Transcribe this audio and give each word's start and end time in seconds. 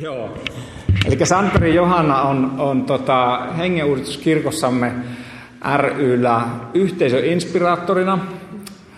Joo. 0.00 0.30
Eli 1.06 1.26
Santeri 1.26 1.74
Johanna 1.74 2.22
on, 2.22 2.54
on 2.58 2.84
tota, 2.84 3.46
hengenuudistuskirkossamme 3.58 4.92
ryllä 5.96 6.42
yhteisöinspiraattorina. 6.74 8.18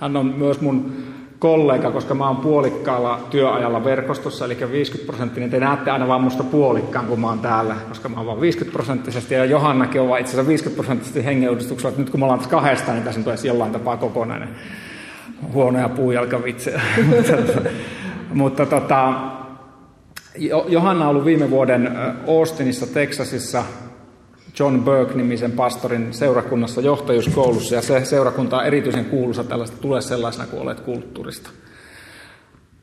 Hän 0.00 0.16
on 0.16 0.34
myös 0.36 0.60
mun 0.60 0.92
kollega, 1.38 1.90
koska 1.90 2.14
mä 2.14 2.26
oon 2.26 2.36
puolikkaalla 2.36 3.20
työajalla 3.30 3.84
verkostossa, 3.84 4.44
eli 4.44 4.56
50 4.72 5.06
prosenttinen. 5.06 5.50
Te 5.50 5.60
näette 5.60 5.90
aina 5.90 6.08
vaan 6.08 6.20
musta 6.20 6.44
puolikkaan, 6.44 7.06
kun 7.06 7.20
mä 7.20 7.28
oon 7.28 7.38
täällä, 7.38 7.76
koska 7.88 8.08
mä 8.08 8.16
oon 8.16 8.26
vaan 8.26 8.40
50 8.40 8.72
prosenttisesti. 8.72 9.34
Ja 9.34 9.44
Johannakin 9.44 10.00
on 10.00 10.08
vaan 10.08 10.20
itse 10.20 10.30
asiassa 10.30 10.48
50 10.48 10.76
prosenttisesti 10.76 11.24
hengenuudistuksella. 11.24 11.98
Nyt 11.98 12.10
kun 12.10 12.20
me 12.20 12.24
ollaan 12.24 12.38
tässä 12.38 12.50
kahdesta, 12.50 12.92
niin 12.92 13.04
tässä 13.04 13.20
edes 13.26 13.44
jollain 13.44 13.72
tapaa 13.72 13.96
kokonainen 13.96 14.48
huonoja 15.52 15.88
puujalkavitsejä. 15.88 16.80
mutta 18.34 18.66
tota, 18.66 19.14
Johanna 20.68 21.04
on 21.04 21.10
ollut 21.10 21.24
viime 21.24 21.50
vuoden 21.50 21.96
Austinissa, 22.28 22.86
Texasissa 22.86 23.64
John 24.58 24.80
Burke-nimisen 24.84 25.52
pastorin 25.52 26.14
seurakunnassa 26.14 26.80
johtajuuskoulussa, 26.80 27.74
ja 27.74 27.82
se 27.82 28.04
seurakunta 28.04 28.58
on 28.58 28.66
erityisen 28.66 29.04
kuuluisa 29.04 29.44
tällaista 29.44 29.76
tule 29.76 30.00
sellaisena 30.00 30.46
kuin 30.46 30.62
olet 30.62 30.80
kulttuurista. 30.80 31.50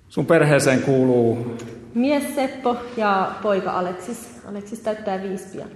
Sun 0.10 0.26
perheeseen 0.26 0.82
kuuluu... 0.82 1.58
Mies 1.96 2.36
Seppo 2.36 2.78
ja 2.98 3.32
poika 3.42 3.72
Aleksis. 3.72 4.42
Aleksis 4.50 4.80
täyttää 4.80 5.24
viisi 5.24 5.46
pian. 5.52 5.70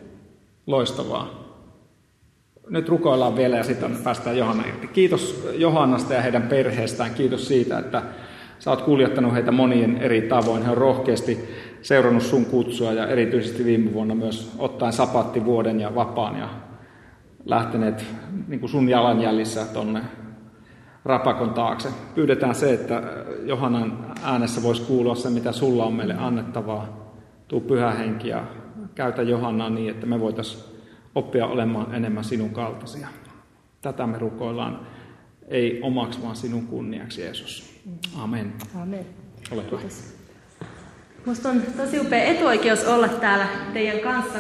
Loistavaa. 0.68 1.48
Nyt 2.70 2.90
rukoillaan 2.90 3.36
vielä 3.36 3.58
ja 3.58 3.64
sitten 3.64 3.98
päästään 4.04 4.38
Johanna 4.38 4.64
irti. 4.68 4.88
Kiitos 4.88 5.50
Johannasta 5.54 6.14
ja 6.14 6.22
heidän 6.22 6.42
perheestään. 6.42 7.14
Kiitos 7.14 7.48
siitä, 7.48 7.80
että 7.80 8.02
sä 8.68 8.72
oot 8.72 8.82
kuljettanut 8.82 9.34
heitä 9.34 9.52
monien 9.52 9.98
eri 9.98 10.22
tavoin. 10.22 10.64
He 10.64 10.72
on 10.72 10.78
rohkeasti 10.78 11.40
seurannut 11.82 12.24
sun 12.24 12.46
kutsua 12.46 12.94
ja 12.94 13.08
erityisesti 13.08 13.66
viime 13.66 13.94
vuonna 13.94 14.16
myös 14.16 14.56
ottaen 14.58 14.94
sapattivuoden 14.94 15.80
ja 15.80 15.96
vapaan 15.96 16.40
ja 16.40 16.50
lähteneet 17.46 18.06
niin 18.48 18.60
kuin 18.60 18.70
sun 18.70 18.90
jalanjäljissä 18.90 19.66
tuonne 19.66 20.02
rapakon 21.06 21.54
taakse. 21.54 21.90
Pyydetään 22.16 22.56
se, 22.56 22.74
että 22.74 23.04
Johanan 23.46 24.16
äänessä 24.24 24.64
voisi 24.64 24.82
kuulua 24.82 25.16
se, 25.16 25.30
mitä 25.30 25.52
sulla 25.52 25.86
on 25.86 25.94
meille 25.94 26.16
annettavaa. 26.18 27.14
Tuu 27.48 27.62
pyhä 27.62 27.92
henki 27.92 28.28
ja 28.28 28.44
käytä 28.96 29.22
Johannaa 29.22 29.70
niin, 29.70 29.90
että 29.90 30.06
me 30.06 30.20
voitaisiin 30.20 30.64
oppia 31.16 31.46
olemaan 31.48 31.96
enemmän 31.96 32.24
sinun 32.24 32.50
kaltaisia. 32.50 33.08
Tätä 33.82 34.08
me 34.08 34.20
rukoillaan, 34.20 34.80
ei 35.48 35.80
omaksi, 35.82 36.22
vaan 36.24 36.36
sinun 36.36 36.68
kunniaksi, 36.68 37.22
Jeesus. 37.22 37.77
Amen. 38.16 38.54
Amen. 38.82 39.06
Ole 39.52 39.64
hyvä. 39.64 39.78
Kiitos. 39.78 40.18
Minusta 41.26 41.50
on 41.50 41.62
tosi 41.78 42.00
upea 42.00 42.24
etuoikeus 42.24 42.86
olla 42.86 43.08
täällä 43.08 43.48
teidän 43.74 44.00
kanssa. 44.00 44.40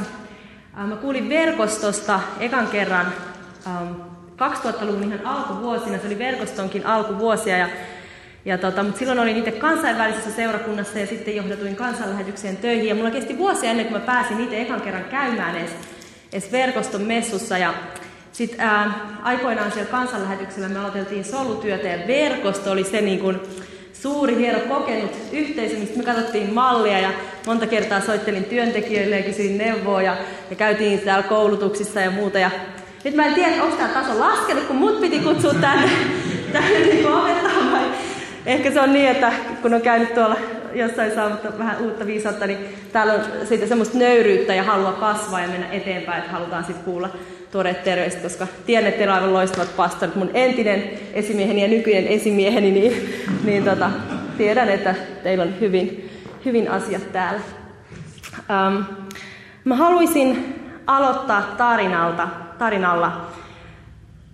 Mä 0.73 0.95
kuulin 0.95 1.29
verkostosta 1.29 2.19
ekan 2.39 2.67
kerran 2.67 3.13
2000-luvun 4.37 5.03
ihan 5.03 5.25
alkuvuosina, 5.25 5.97
se 5.97 6.07
oli 6.07 6.19
verkostonkin 6.19 6.85
alkuvuosia. 6.85 7.57
Ja, 7.57 7.69
ja 8.45 8.57
tota, 8.57 8.83
mutta 8.83 8.99
silloin 8.99 9.19
olin 9.19 9.37
itse 9.37 9.51
kansainvälisessä 9.51 10.31
seurakunnassa 10.31 10.99
ja 10.99 11.07
sitten 11.07 11.35
johdatuin 11.35 11.75
kansanlähetykseen 11.75 12.57
töihin. 12.57 12.87
Ja 12.87 12.95
mulla 12.95 13.11
kesti 13.11 13.37
vuosia 13.37 13.69
ennen 13.69 13.85
kuin 13.85 13.99
mä 13.99 14.05
pääsin 14.05 14.39
itse 14.39 14.61
ekan 14.61 14.81
kerran 14.81 15.03
käymään 15.03 15.55
edes, 15.55 15.71
edes 16.33 16.51
verkoston 16.51 17.01
messussa. 17.01 17.57
Ja 17.57 17.73
sitten 18.37 18.69
aikoinaan 19.23 19.71
siellä 19.71 19.91
kansanlähetyksellä 19.91 20.69
me 20.69 20.79
aloiteltiin 20.79 21.25
solutyötä 21.25 21.87
ja 21.87 22.07
verkosto 22.07 22.71
oli 22.71 22.83
se 22.83 23.01
niin 23.01 23.19
kuin, 23.19 23.39
suuri, 23.93 24.35
hieno 24.35 24.59
kokenut 24.59 25.11
yhteisö, 25.31 25.77
mistä 25.77 25.97
me 25.97 26.03
katsottiin 26.03 26.53
mallia 26.53 26.99
ja 26.99 27.09
monta 27.45 27.67
kertaa 27.67 28.01
soittelin 28.01 28.43
työntekijöille 28.43 29.17
ja 29.17 29.23
kysyin 29.23 29.57
neuvoa 29.57 30.01
ja, 30.01 30.17
ja 30.49 30.55
käytiin 30.55 30.99
täällä 30.99 31.23
koulutuksissa 31.23 32.01
ja 32.01 32.11
muuta. 32.11 32.39
Ja 32.39 32.51
nyt 33.03 33.15
mä 33.15 33.25
en 33.25 33.33
tiedä, 33.33 33.63
onko 33.63 33.75
tämä 33.75 33.89
taso 33.89 34.19
laskenut, 34.19 34.63
kun 34.63 34.75
mut 34.75 35.01
piti 35.01 35.19
kutsua 35.19 35.53
tänne, 35.53 35.89
tänne 36.53 36.79
niin 36.79 37.11
vai 37.11 37.31
ehkä 38.45 38.71
se 38.71 38.81
on 38.81 38.93
niin, 38.93 39.09
että 39.09 39.33
kun 39.61 39.73
on 39.73 39.81
käynyt 39.81 40.13
tuolla 40.13 40.37
jossain 40.73 41.15
saamatta 41.15 41.57
vähän 41.57 41.81
uutta 41.81 42.05
viisautta, 42.05 42.47
niin 42.47 42.59
täällä 42.93 43.13
on 43.13 43.21
siitä 43.45 43.67
semmoista 43.67 43.97
nöyryyttä 43.97 44.55
ja 44.55 44.63
halua 44.63 44.91
kasvaa 44.91 45.41
ja 45.41 45.47
mennä 45.47 45.67
eteenpäin, 45.71 46.19
että 46.19 46.31
halutaan 46.31 46.63
sitten 46.63 46.85
kuulla 46.85 47.09
tuoreet 47.51 47.83
terveiset, 47.83 48.21
koska 48.21 48.47
tiedän, 48.65 48.87
että 48.87 48.97
teillä 48.97 49.13
on 49.13 49.19
aivan 49.19 49.33
loistavat 49.33 49.75
pastorit. 49.75 50.15
Mun 50.15 50.31
entinen 50.33 50.83
esimieheni 51.13 51.61
ja 51.61 51.67
nykyinen 51.67 52.07
esimieheni, 52.07 52.71
niin, 52.71 53.13
niin 53.43 53.63
tota, 53.63 53.89
tiedän, 54.37 54.69
että 54.69 54.95
teillä 55.23 55.43
on 55.43 55.59
hyvin, 55.59 56.09
hyvin 56.45 56.71
asiat 56.71 57.11
täällä. 57.11 57.41
Um, 58.37 58.85
mä 59.65 59.75
haluaisin 59.75 60.55
aloittaa 60.87 61.41
tarinalta, 61.57 62.27
tarinalla 62.57 63.27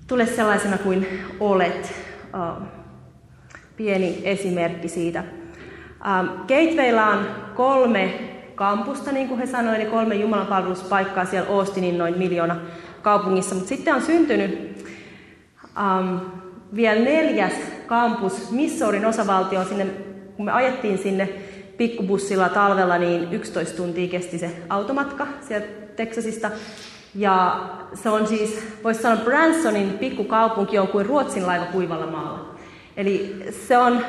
Tule 0.07 0.25
sellaisena 0.25 0.77
kuin 0.77 1.07
olet. 1.39 1.93
Uh, 2.33 2.67
pieni 3.77 4.21
esimerkki 4.23 4.87
siitä. 4.87 5.23
Um, 6.03 6.27
Gatewaylla 6.47 7.07
on 7.07 7.25
kolme 7.55 8.13
kampusta, 8.55 9.11
niin 9.11 9.27
kuin 9.27 9.39
he 9.39 9.45
sanoivat, 9.45 9.81
eli 9.81 9.89
kolme 9.89 10.15
jumalanpalveluspaikkaa 10.15 11.25
siellä 11.25 11.49
Austinin 11.49 11.97
noin 11.97 12.17
miljoona 12.17 12.55
kaupungissa. 13.01 13.55
Mutta 13.55 13.69
sitten 13.69 13.95
on 13.95 14.01
syntynyt 14.01 14.85
um, 15.77 16.19
vielä 16.75 16.99
neljäs 16.99 17.53
kampus 17.87 18.51
Missourin 18.51 19.05
osavaltioon 19.05 19.65
sinne, 19.65 19.85
kun 20.35 20.45
me 20.45 20.51
ajettiin 20.51 20.97
sinne 20.97 21.29
pikkubussilla 21.77 22.49
talvella, 22.49 22.97
niin 22.97 23.33
11 23.33 23.77
tuntia 23.77 24.07
kesti 24.07 24.37
se 24.37 24.51
automatka 24.69 25.27
sieltä 25.47 25.67
Texasista. 25.95 26.51
Ja 27.15 27.61
se 27.93 28.09
on 28.09 28.27
siis, 28.27 28.63
voisi 28.83 29.01
sanoa, 29.01 29.23
Bransonin 29.23 29.89
pikkukaupunki 29.89 30.79
on 30.79 30.87
kuin 30.87 31.05
Ruotsin 31.05 31.47
laiva 31.47 31.65
kuivalla 31.65 32.07
maalla. 32.07 32.55
Eli 32.97 33.43
se 33.67 33.77
on 33.77 34.05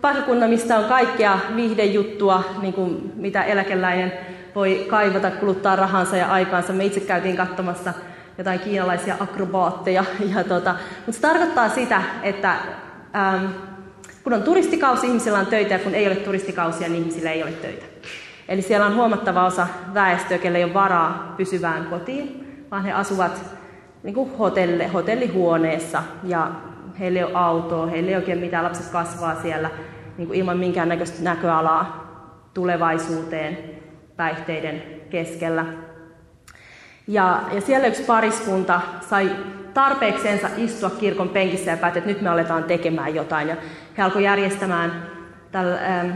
paikkakunta, 0.00 0.48
mistä 0.48 0.78
on 0.78 0.84
kaikkea 0.84 1.38
viihdejuttua, 1.56 2.44
niin 2.60 2.74
kuin 2.74 3.12
mitä 3.16 3.44
eläkeläinen 3.44 4.12
voi 4.54 4.86
kaivata, 4.88 5.30
kuluttaa 5.30 5.76
rahansa 5.76 6.16
ja 6.16 6.26
aikaansa. 6.26 6.72
Me 6.72 6.84
itse 6.84 7.00
käytiin 7.00 7.36
katsomassa 7.36 7.94
jotain 8.38 8.60
kiinalaisia 8.60 9.16
akrobaatteja. 9.20 10.04
Ja 10.36 10.44
tota, 10.44 10.74
mutta 11.06 11.12
se 11.12 11.20
tarkoittaa 11.20 11.68
sitä, 11.68 12.02
että 12.22 12.56
ähm, 13.16 13.46
kun 14.24 14.32
on 14.32 14.42
turistikausi, 14.42 15.06
ihmisillä 15.06 15.38
on 15.38 15.46
töitä, 15.46 15.74
ja 15.74 15.78
kun 15.78 15.94
ei 15.94 16.06
ole 16.06 16.16
turistikausia, 16.16 16.88
niin 16.88 17.02
ihmisillä 17.02 17.30
ei 17.30 17.42
ole 17.42 17.52
töitä. 17.52 17.86
Eli 18.48 18.62
siellä 18.62 18.86
on 18.86 18.94
huomattava 18.94 19.46
osa 19.46 19.66
väestöä, 19.94 20.38
kelle 20.38 20.58
ei 20.58 20.64
ole 20.64 20.74
varaa 20.74 21.34
pysyvään 21.36 21.84
kotiin, 21.84 22.48
vaan 22.70 22.84
he 22.84 22.92
asuvat 22.92 23.44
niin 24.02 24.14
kuin 24.14 24.36
hotelle, 24.38 24.86
hotellihuoneessa 24.86 26.02
ja 26.24 26.50
heillä 27.00 27.18
ei 27.18 27.24
ole 27.24 27.34
autoa, 27.34 27.86
heillä 27.86 28.10
ei 28.10 28.16
oikein 28.16 28.38
mitään, 28.38 28.64
lapset 28.64 28.92
kasvaa 28.92 29.42
siellä 29.42 29.70
niin 30.18 30.28
kuin 30.28 30.38
ilman 30.38 30.58
minkäännäköistä 30.58 31.22
näköalaa 31.22 32.08
tulevaisuuteen 32.54 33.58
päihteiden 34.16 34.82
keskellä. 35.10 35.64
Ja, 37.06 37.40
ja 37.52 37.60
siellä 37.60 37.86
yksi 37.86 38.02
pariskunta 38.02 38.80
sai 39.10 39.30
tarpeeksensa 39.74 40.48
istua 40.56 40.90
kirkon 40.90 41.28
penkissä 41.28 41.70
ja 41.70 41.76
päätti, 41.76 41.98
että 41.98 42.10
nyt 42.10 42.20
me 42.20 42.28
aletaan 42.28 42.64
tekemään 42.64 43.14
jotain. 43.14 43.48
Ja 43.48 43.56
he 43.98 44.02
alkoi 44.02 44.24
järjestämään, 44.24 45.02
tällä, 45.52 45.78
ähm, 45.80 46.10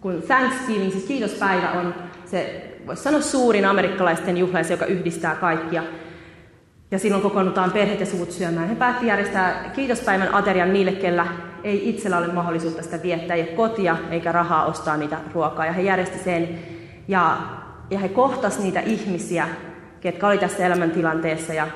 kun 0.00 0.22
Thanksgiving, 0.26 0.92
siis 0.92 1.04
kiitospäivä 1.04 1.70
on 1.70 1.94
se, 2.24 2.70
voisi 2.86 3.02
sanoa 3.02 3.20
suurin 3.20 3.64
amerikkalaisten 3.64 4.36
juhla, 4.36 4.58
joka 4.70 4.86
yhdistää 4.86 5.34
kaikkia. 5.34 5.82
Ja 6.90 6.98
silloin 6.98 7.22
kokoonnutaan 7.22 7.72
perheet 7.72 8.00
ja 8.00 8.06
suvut 8.06 8.32
syömään. 8.32 8.68
He 8.68 8.74
päätti 8.74 9.06
järjestää 9.06 9.70
kiitospäivän 9.74 10.34
aterian 10.34 10.72
niille, 10.72 10.92
kellä 10.92 11.26
ei 11.64 11.88
itsellä 11.88 12.18
ole 12.18 12.32
mahdollisuutta 12.32 12.82
sitä 12.82 13.02
viettää, 13.02 13.36
ei 13.36 13.44
kotia 13.44 13.96
eikä 14.10 14.32
rahaa 14.32 14.66
ostaa 14.66 14.96
niitä 14.96 15.18
ruokaa. 15.34 15.66
Ja 15.66 15.72
he 15.72 15.82
järjesti 15.82 16.18
sen. 16.18 16.58
Ja, 17.08 17.38
ja 17.90 17.98
he 17.98 18.08
kohtas 18.08 18.58
niitä 18.58 18.80
ihmisiä, 18.80 19.48
ketkä 20.00 20.26
oli 20.26 20.38
tässä 20.38 20.66
elämäntilanteessa 20.66 21.54
ja 21.54 21.66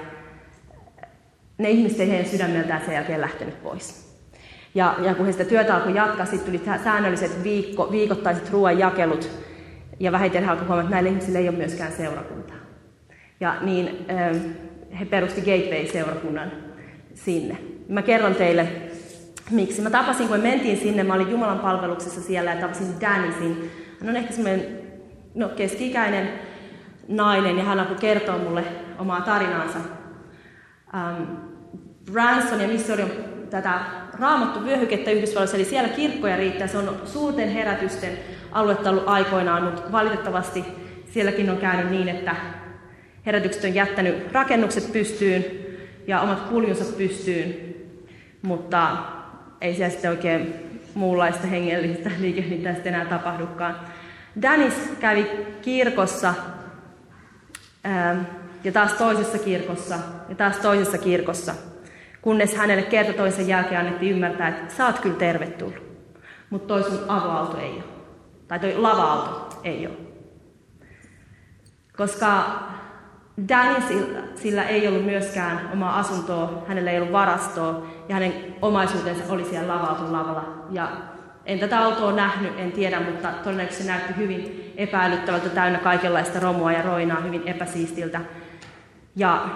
ne 1.58 1.70
ihmiset 1.70 2.00
ei 2.00 2.10
heidän 2.10 2.26
sydämeltään 2.26 2.82
sen 2.84 2.94
jälkeen 2.94 3.20
lähtenyt 3.20 3.62
pois. 3.62 4.12
Ja, 4.75 4.94
ja 5.02 5.14
kun 5.14 5.26
he 5.26 5.32
sitä 5.32 5.44
työtä 5.44 5.75
alkoi 5.75 5.94
jatkaa, 5.94 6.26
sitten 6.26 6.52
tuli 6.52 6.78
säännölliset 6.84 7.44
viikko, 7.44 7.88
viikoittaiset 7.90 8.50
ruoanjakelut 8.50 9.31
ja 10.00 10.12
vähitellen 10.12 10.50
alkoi 10.50 10.66
huomata, 10.66 10.82
että 10.82 10.94
näillä 10.94 11.10
ihmisillä 11.10 11.38
ei 11.38 11.48
ole 11.48 11.56
myöskään 11.56 11.92
seurakuntaa. 11.92 12.56
Ja 13.40 13.56
niin 13.60 14.06
he 15.00 15.04
perusti 15.04 15.40
Gateway-seurakunnan 15.40 16.52
sinne. 17.14 17.56
Mä 17.88 18.02
kerron 18.02 18.34
teille, 18.34 18.68
miksi. 19.50 19.82
Mä 19.82 19.90
tapasin, 19.90 20.28
kun 20.28 20.36
me 20.36 20.48
mentiin 20.48 20.78
sinne, 20.78 21.02
mä 21.02 21.14
olin 21.14 21.30
Jumalan 21.30 21.58
palveluksessa 21.58 22.20
siellä 22.20 22.54
ja 22.54 22.60
tapasin 22.60 23.00
Danisin. 23.00 23.70
Hän 24.00 24.10
on 24.10 24.16
ehkä 24.16 24.32
semmoinen 24.32 24.78
no, 25.34 25.48
keski-ikäinen 25.48 26.28
nainen 27.08 27.58
ja 27.58 27.64
hän 27.64 27.80
alkoi 27.80 27.96
kertoa 27.96 28.38
mulle 28.38 28.64
omaa 28.98 29.20
tarinaansa. 29.20 29.78
Um, 30.94 31.26
Branson 32.12 32.60
ja 32.60 32.68
Missouri 32.68 33.02
on 33.02 33.10
tätä 33.50 33.80
raamattu 34.20 34.64
vyöhykettä 34.64 35.10
Yhdysvalloissa, 35.10 35.56
eli 35.56 35.64
siellä 35.64 35.88
kirkkoja 35.88 36.36
riittää. 36.36 36.66
Se 36.66 36.78
on 36.78 36.96
suurten 37.04 37.48
herätysten 37.48 38.18
aluetta 38.52 38.90
ollut 38.90 39.08
aikoinaan, 39.08 39.64
mutta 39.64 39.92
valitettavasti 39.92 40.64
sielläkin 41.10 41.50
on 41.50 41.56
käynyt 41.56 41.90
niin, 41.90 42.08
että 42.08 42.36
herätykset 43.26 43.64
on 43.64 43.74
jättänyt 43.74 44.32
rakennukset 44.32 44.92
pystyyn 44.92 45.44
ja 46.06 46.20
omat 46.20 46.40
kuljunsa 46.40 46.84
pystyyn, 46.96 47.54
mutta 48.42 48.96
ei 49.60 49.74
siellä 49.74 49.90
sitten 49.90 50.10
oikein 50.10 50.54
muunlaista 50.94 51.46
hengellistä 51.46 52.10
liikehdintää 52.20 52.74
sitten 52.74 52.94
enää 52.94 53.06
tapahdukaan. 53.06 53.76
Danis 54.42 54.74
kävi 55.00 55.26
kirkossa 55.62 56.34
ja 58.64 58.72
taas 58.72 58.92
toisessa 58.92 59.38
kirkossa 59.38 59.98
ja 60.28 60.34
taas 60.34 60.56
toisessa 60.56 60.98
kirkossa, 60.98 61.54
kunnes 62.22 62.54
hänelle 62.54 62.82
kerta 62.82 63.12
toisen 63.12 63.48
jälkeen 63.48 63.80
annettiin 63.80 64.12
ymmärtää, 64.12 64.48
että 64.48 64.75
sä 64.75 64.86
oot 64.86 64.98
kyllä 64.98 65.16
tervetullut, 65.16 65.82
mutta 66.50 66.66
toi 66.68 66.82
sun 66.82 67.04
avoauto 67.08 67.58
ei 67.58 67.70
ole. 67.70 67.84
Tai 68.48 68.60
toi 68.60 68.76
lava-auto 68.76 69.60
ei 69.64 69.86
ole. 69.86 69.96
Koska 71.96 72.62
Danisilla 73.49 74.19
sillä 74.34 74.64
ei 74.64 74.88
ollut 74.88 75.05
myöskään 75.05 75.70
omaa 75.73 75.99
asuntoa, 75.99 76.64
hänellä 76.69 76.90
ei 76.90 76.99
ollut 76.99 77.12
varastoa 77.12 77.87
ja 78.08 78.14
hänen 78.14 78.32
omaisuutensa 78.62 79.25
oli 79.29 79.44
siellä 79.44 79.75
lava 79.75 80.12
lavalla. 80.12 80.67
Ja 80.70 80.88
en 81.46 81.58
tätä 81.58 81.81
autoa 81.81 82.12
nähnyt, 82.12 82.58
en 82.58 82.73
tiedä, 82.73 83.00
mutta 83.00 83.29
todennäköisesti 83.29 83.84
se 83.84 83.90
näytti 83.90 84.17
hyvin 84.17 84.73
epäilyttävältä, 84.76 85.49
täynnä 85.49 85.79
kaikenlaista 85.79 86.40
romua 86.40 86.73
ja 86.73 86.82
roinaa, 86.82 87.20
hyvin 87.20 87.43
epäsiistiltä. 87.46 88.20
Ja 89.17 89.49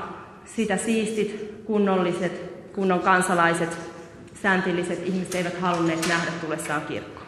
sitä 0.44 0.76
siistit, 0.76 1.62
kunnolliset, 1.66 2.52
kunnon 2.74 3.00
kansalaiset, 3.00 3.78
sääntilliset 4.42 5.02
ihmiset 5.06 5.34
eivät 5.34 5.60
halunneet 5.60 6.08
nähdä 6.08 6.30
tullessaan 6.40 6.82
kirkkoon. 6.82 7.26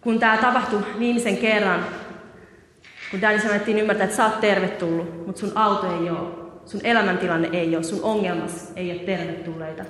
Kun 0.00 0.18
tämä 0.18 0.36
tapahtui 0.36 0.86
viimeisen 0.98 1.36
kerran, 1.36 1.84
kun 3.10 3.20
Danny 3.20 3.40
sanottiin 3.40 3.78
ymmärtää, 3.78 4.04
että 4.04 4.16
sä 4.16 4.24
oot 4.24 4.40
tervetullut, 4.40 5.26
mutta 5.26 5.40
sun 5.40 5.52
auto 5.54 5.86
ei 5.86 6.10
ole, 6.10 6.28
sun 6.66 6.80
elämäntilanne 6.84 7.48
ei 7.52 7.76
ole, 7.76 7.84
sun 7.84 8.02
ongelmas 8.02 8.72
ei 8.76 8.92
ole 8.92 9.00
tervetulleita 9.00 9.84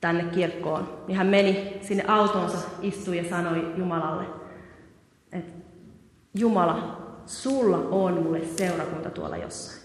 tänne 0.00 0.24
kirkkoon, 0.24 1.04
niin 1.08 1.18
hän 1.18 1.26
meni 1.26 1.78
sinne 1.82 2.04
autonsa, 2.08 2.58
istui 2.82 3.16
ja 3.16 3.30
sanoi 3.30 3.72
Jumalalle, 3.76 4.24
että 5.32 5.52
Jumala, 6.34 7.00
sulla 7.26 7.76
on 7.76 8.22
mulle 8.22 8.40
seurakunta 8.56 9.10
tuolla 9.10 9.36
jossain. 9.36 9.80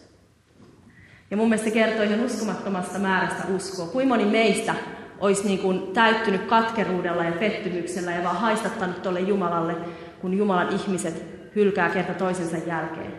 Ja 1.32 1.38
mun 1.38 1.50
mielestä 1.50 1.70
se 1.70 1.74
kertoo 1.74 2.04
ihan 2.04 2.26
uskomattomasta 2.26 3.00
määrästä 3.00 3.44
uskoa. 3.56 3.88
Kuinka 3.88 4.16
moni 4.16 4.26
meistä 4.26 4.76
olisi 5.20 5.48
niin 5.48 5.60
kuin 5.60 5.94
täyttynyt 5.94 6.42
katkeruudella 6.42 7.24
ja 7.24 7.32
pettymyksellä 7.32 8.12
ja 8.12 8.24
vaan 8.24 8.36
haistattanut 8.36 9.02
tuolle 9.02 9.20
Jumalalle, 9.20 9.76
kun 10.22 10.34
Jumalan 10.34 10.74
ihmiset 10.74 11.35
hylkää 11.56 11.90
kerta 11.90 12.13
toisensa 12.13 12.57
jälkeen. 12.57 13.13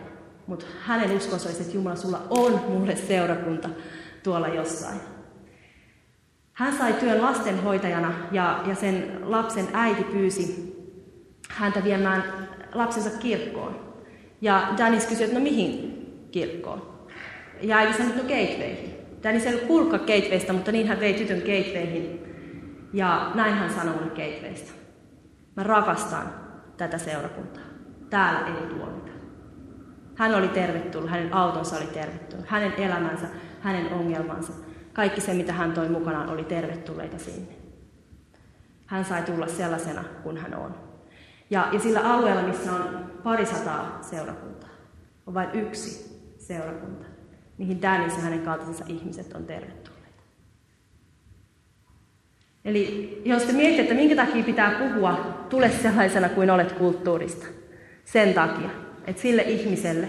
Mutta 0.47 0.65
hänen 0.85 1.17
uskonsa 1.17 1.49
että 1.49 1.63
Jumala, 1.73 1.95
sulla 1.95 2.21
on 2.29 2.61
mulle 2.69 2.95
seurakunta 2.95 3.69
tuolla 4.23 4.47
jossain. 4.47 4.99
Hän 6.53 6.77
sai 6.77 6.93
työn 6.93 7.21
lastenhoitajana 7.21 8.13
ja, 8.31 8.63
ja 8.67 8.75
sen 8.75 9.19
lapsen 9.21 9.67
äiti 9.73 10.03
pyysi 10.03 10.75
häntä 11.49 11.83
viemään 11.83 12.23
lapsensa 12.73 13.09
kirkkoon. 13.19 13.93
Ja 14.41 14.73
Danis 14.77 15.05
kysyi, 15.05 15.23
että 15.23 15.37
no 15.37 15.43
mihin 15.43 15.97
kirkkoon? 16.31 17.07
Ja 17.61 17.77
äiti 17.77 17.93
sanoi, 17.93 18.09
että 18.09 18.23
no 18.23 18.29
gatewayhin. 18.29 18.95
Danis 19.23 19.45
ei 19.45 19.53
ollut 19.53 19.67
kuullutkaan 19.67 20.01
gatewaysta, 20.01 20.53
mutta 20.53 20.71
niin 20.71 20.87
hän 20.87 20.99
vei 20.99 21.13
tytön 21.13 21.39
gatewayhin. 21.39 22.23
Ja 22.93 23.31
näin 23.35 23.53
hän 23.53 23.73
sanoi 23.73 23.95
mulle 23.95 24.09
gatewaysta. 24.09 24.71
Mä 25.55 25.63
rakastan 25.63 26.33
tätä 26.77 26.97
seurakuntaa. 26.97 27.66
Täällä 28.09 28.47
ei 28.47 28.67
tuomita. 28.67 29.11
Hän 30.15 30.35
oli 30.35 30.47
tervetullut, 30.47 31.09
hänen 31.09 31.33
autonsa 31.33 31.77
oli 31.77 31.87
tervetullut, 31.87 32.47
hänen 32.47 32.73
elämänsä, 32.77 33.27
hänen 33.61 33.93
ongelmansa. 33.93 34.53
Kaikki 34.93 35.21
se, 35.21 35.33
mitä 35.33 35.53
hän 35.53 35.71
toi 35.71 35.89
mukanaan, 35.89 36.29
oli 36.29 36.43
tervetulleita 36.43 37.17
sinne. 37.17 37.53
Hän 38.85 39.05
sai 39.05 39.21
tulla 39.21 39.47
sellaisena 39.47 40.03
kuin 40.23 40.37
hän 40.37 40.55
on. 40.55 40.75
Ja, 41.49 41.67
ja 41.71 41.79
sillä 41.79 41.99
alueella, 41.99 42.41
missä 42.41 42.73
on 42.73 43.11
parisataa 43.23 43.97
seurakuntaa, 44.01 44.69
on 45.27 45.33
vain 45.33 45.49
yksi 45.53 46.17
seurakunta, 46.37 47.05
mihin 47.57 47.81
Danis 47.81 48.15
ja 48.15 48.21
hänen 48.21 48.41
kaltaisensa 48.41 48.85
ihmiset 48.87 49.33
on 49.33 49.45
tervetulleita. 49.45 50.23
Eli 52.65 53.21
jos 53.25 53.43
te 53.43 53.53
mietitte, 53.53 53.81
että 53.81 53.95
minkä 53.95 54.15
takia 54.15 54.43
pitää 54.43 54.71
puhua, 54.71 55.45
tule 55.49 55.69
sellaisena 55.69 56.29
kuin 56.29 56.49
olet 56.49 56.71
kulttuurista. 56.71 57.56
Sen 58.07 58.33
takia, 58.33 58.69
että 59.07 59.21
sille 59.21 59.41
ihmiselle, 59.41 60.07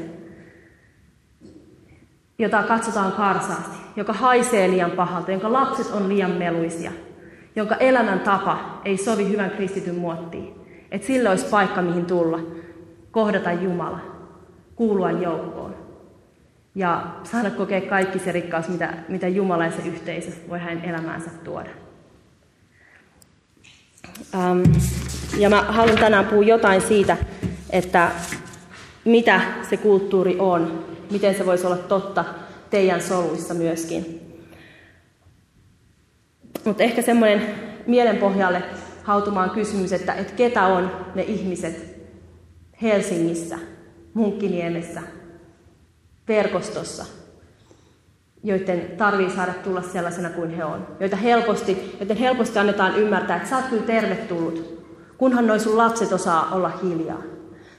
jota 2.38 2.62
katsotaan 2.62 3.12
karsaasti, 3.12 3.76
joka 3.96 4.12
haisee 4.12 4.70
liian 4.70 4.90
pahalta, 4.90 5.32
jonka 5.32 5.52
lapset 5.52 5.90
on 5.90 6.08
liian 6.08 6.30
meluisia, 6.30 6.92
jonka 7.56 7.74
elämäntapa 7.74 8.80
ei 8.84 8.96
sovi 8.96 9.28
hyvän 9.28 9.50
kristityn 9.50 9.94
muottiin, 9.94 10.54
että 10.90 11.06
sille 11.06 11.28
olisi 11.28 11.46
paikka, 11.46 11.82
mihin 11.82 12.06
tulla, 12.06 12.40
kohdata 13.10 13.52
Jumala, 13.52 14.00
kuulua 14.76 15.10
joukkoon 15.10 15.74
ja 16.74 17.06
saada 17.24 17.50
kokea 17.50 17.80
kaikki 17.80 18.18
se 18.18 18.32
rikkaus, 18.32 18.68
mitä, 18.68 18.94
mitä 19.08 19.28
Jumala 19.28 19.64
ja 19.64 19.70
se 19.70 19.88
yhteisö 19.88 20.30
voi 20.48 20.58
hänen 20.58 20.84
elämäänsä 20.84 21.30
tuoda. 21.44 21.70
Ja 25.38 25.50
mä 25.50 25.62
haluan 25.62 25.98
tänään 25.98 26.26
puhua 26.26 26.44
jotain 26.44 26.80
siitä, 26.80 27.16
että 27.70 28.10
mitä 29.04 29.40
se 29.70 29.76
kulttuuri 29.76 30.36
on, 30.38 30.84
miten 31.10 31.34
se 31.34 31.46
voisi 31.46 31.66
olla 31.66 31.76
totta 31.76 32.24
teidän 32.70 33.02
soluissa 33.02 33.54
myöskin. 33.54 34.20
Mutta 36.64 36.82
ehkä 36.82 37.02
semmoinen 37.02 37.54
mielenpohjalle 37.86 38.62
hautumaan 39.02 39.50
kysymys, 39.50 39.92
että, 39.92 40.14
että 40.14 40.32
ketä 40.32 40.66
on 40.66 40.90
ne 41.14 41.22
ihmiset 41.22 41.98
Helsingissä, 42.82 43.58
Munkkiniemessä, 44.14 45.02
verkostossa, 46.28 47.06
joiden 48.44 48.80
tarvii 48.98 49.30
saada 49.30 49.52
tulla 49.52 49.82
sellaisena 49.82 50.30
kuin 50.30 50.50
he 50.50 50.64
on, 50.64 50.86
joita 51.00 51.16
helposti, 51.16 51.96
joten 52.00 52.16
helposti 52.16 52.58
annetaan 52.58 52.96
ymmärtää, 52.96 53.36
että 53.36 53.48
sä 53.48 53.56
oot 53.56 53.66
kyllä 53.66 53.82
tervetullut, 53.82 54.84
kunhan 55.18 55.46
noin 55.46 55.60
sun 55.60 55.78
lapset 55.78 56.12
osaa 56.12 56.48
olla 56.52 56.72
hiljaa. 56.82 57.22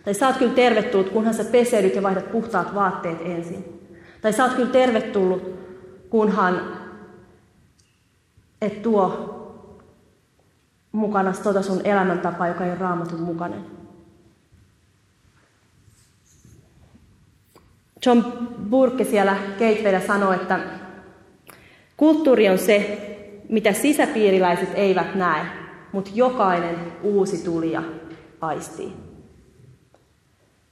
Tai 0.10 0.14
sä 0.14 0.28
oot 0.28 0.38
kyllä 0.38 0.54
tervetullut, 0.54 1.10
kunhan 1.10 1.34
sä 1.34 1.44
peseydyt 1.44 1.96
ja 1.96 2.04
vaihdat 2.04 2.32
puhtaat 2.32 2.76
vaatteet 2.76 3.18
ensin. 3.22 3.88
Tai 4.22 4.34
sä 4.34 4.44
oot 4.44 4.54
kyllä 4.54 4.70
tervetullut, 4.70 5.60
kunhan 6.10 6.62
et 8.62 8.82
tuo 8.82 9.36
mukana 10.92 11.34
tota 11.44 11.62
sun 11.62 11.82
elämäntapaa, 11.84 12.48
joka 12.48 12.66
ei 12.66 12.72
ole 12.72 12.80
raamatun 12.80 13.22
mukainen. 13.22 13.66
John 18.06 18.24
Burke 18.70 19.04
siellä 19.04 19.38
Keitveillä 19.60 20.02
sanoi, 20.08 20.36
että 20.36 20.60
kulttuuri 21.98 22.50
on 22.50 22.58
se, 22.58 22.98
mitä 23.50 23.74
sisäpiiriläiset 23.74 24.70
eivät 24.74 25.16
näe, 25.16 25.46
mutta 25.92 26.12
jokainen 26.14 26.76
uusi 27.04 27.44
tulija 27.44 27.84
aistii. 28.42 29.09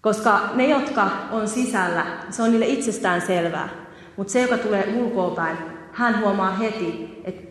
Koska 0.02 0.50
ne, 0.54 0.68
jotka 0.68 1.10
on 1.32 1.48
sisällä, 1.48 2.06
se 2.30 2.44
on 2.44 2.52
niille 2.52 2.68
itsestään 2.68 3.22
selvää. 3.22 3.70
Mutta 4.18 4.34
se, 4.34 4.42
joka 4.42 4.58
tulee 4.58 4.94
ulkoapäin, 4.96 5.58
hän 5.92 6.20
huomaa 6.20 6.52
heti, 6.52 7.22
että 7.24 7.48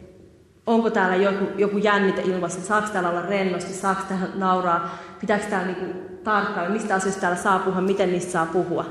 onko 0.67 0.91
täällä 0.91 1.17
joku, 1.17 1.45
joku 1.59 1.79
jännite 1.79 2.23
ilmassa, 2.23 2.61
saako 2.61 2.89
täällä 2.93 3.11
olla 3.11 3.23
rennosti, 3.23 3.73
saako 3.73 4.03
täällä 4.09 4.27
nauraa, 4.35 4.99
pitääkö 5.21 5.45
täällä 5.51 5.67
niinku 5.67 5.87
tarkkailla, 6.25 6.71
mistä 6.71 6.95
asioista 6.95 7.21
täällä 7.21 7.39
saa 7.39 7.59
puhua, 7.59 7.81
miten 7.81 8.13
niistä 8.13 8.33
saa 8.33 8.47
puhua. 8.47 8.87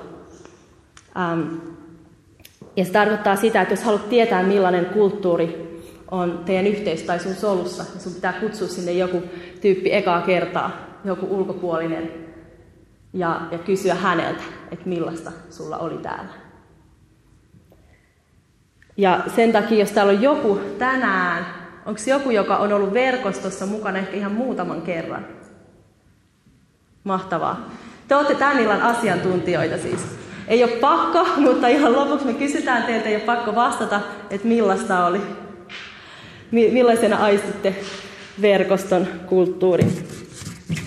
Ähm, 1.18 1.42
ja 2.76 2.86
se 2.86 2.92
tarkoittaa 2.92 3.36
sitä, 3.36 3.62
että 3.62 3.74
jos 3.74 3.84
haluat 3.84 4.10
tietää, 4.10 4.44
millainen 4.44 4.86
kulttuuri 4.86 5.66
on 6.12 6.42
teidän 6.46 6.68
yhteys 6.68 7.02
tai 7.02 7.20
sun 7.20 7.34
solussa, 7.34 7.84
niin 7.84 8.02
sun 8.02 8.14
pitää 8.14 8.34
kutsua 8.34 8.68
sinne 8.68 8.92
joku 8.92 9.24
tyyppi 9.62 9.94
ekaa 9.94 10.22
kertaa, 10.22 10.72
joku 11.06 11.38
ulkopuolinen, 11.38 12.25
ja, 13.16 13.42
ja 13.52 13.58
kysyä 13.58 13.96
häneltä, 13.96 14.44
että 14.72 14.90
millaista 14.90 15.32
sulla 15.50 15.78
oli 15.78 15.98
täällä. 15.98 16.34
Ja 18.98 19.24
sen 19.36 19.52
takia, 19.52 19.80
jos 19.80 19.92
täällä 19.92 20.14
on 20.14 20.22
joku 20.22 20.60
tänään, 20.78 21.46
onko 21.86 22.02
joku, 22.08 22.30
joka 22.30 22.58
on 22.58 22.74
ollut 22.74 22.94
verkostossa 22.94 23.66
mukana 23.66 23.98
ehkä 23.98 24.18
ihan 24.18 24.32
muutaman 24.32 24.82
kerran? 24.82 25.26
Mahtavaa. 27.04 27.70
Te 28.08 28.16
olette 28.16 28.36
tämän 28.36 28.60
illan 28.60 28.82
asiantuntijoita 28.82 29.78
siis. 29.78 30.06
Ei 30.48 30.64
ole 30.64 30.72
pakko, 30.72 31.28
mutta 31.38 31.68
ihan 31.68 31.94
lopuksi 31.94 32.26
me 32.26 32.34
kysytään 32.34 32.84
teiltä, 32.84 33.10
ei 33.10 33.16
ole 33.16 33.24
pakko 33.24 33.56
vastata, 33.56 34.02
että 34.30 34.48
millaista 34.48 35.06
oli. 35.06 35.22
Millaisena 36.52 37.18
aistitte 37.18 37.76
verkoston 38.42 39.08
kulttuurin. 39.26 40.05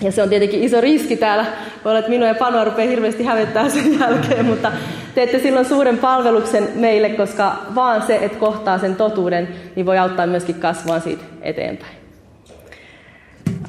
Ja 0.01 0.11
se 0.11 0.23
on 0.23 0.29
tietenkin 0.29 0.63
iso 0.63 0.81
riski 0.81 1.17
täällä. 1.17 1.45
Voi 1.85 1.91
olla, 1.91 1.99
että 1.99 2.09
minua 2.09 2.27
ja 2.27 2.35
Panoa 2.35 2.63
rupeaa 2.63 2.89
hirveästi 2.89 3.23
hävettää 3.23 3.69
sen 3.69 3.99
jälkeen, 3.99 4.45
mutta 4.45 4.71
teette 5.15 5.39
silloin 5.39 5.65
suuren 5.65 5.97
palveluksen 5.97 6.69
meille, 6.75 7.09
koska 7.09 7.55
vaan 7.75 8.01
se, 8.01 8.15
että 8.15 8.39
kohtaa 8.39 8.77
sen 8.79 8.95
totuuden, 8.95 9.47
niin 9.75 9.85
voi 9.85 9.97
auttaa 9.97 10.27
myöskin 10.27 10.55
kasvaa 10.55 10.99
siitä 10.99 11.23
eteenpäin. 11.41 11.97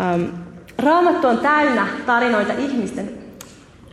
Ähm, 0.00 0.24
Raamattu 0.78 1.26
on 1.26 1.38
täynnä 1.38 1.86
tarinoita 2.06 2.52
ihmisten... 2.52 3.10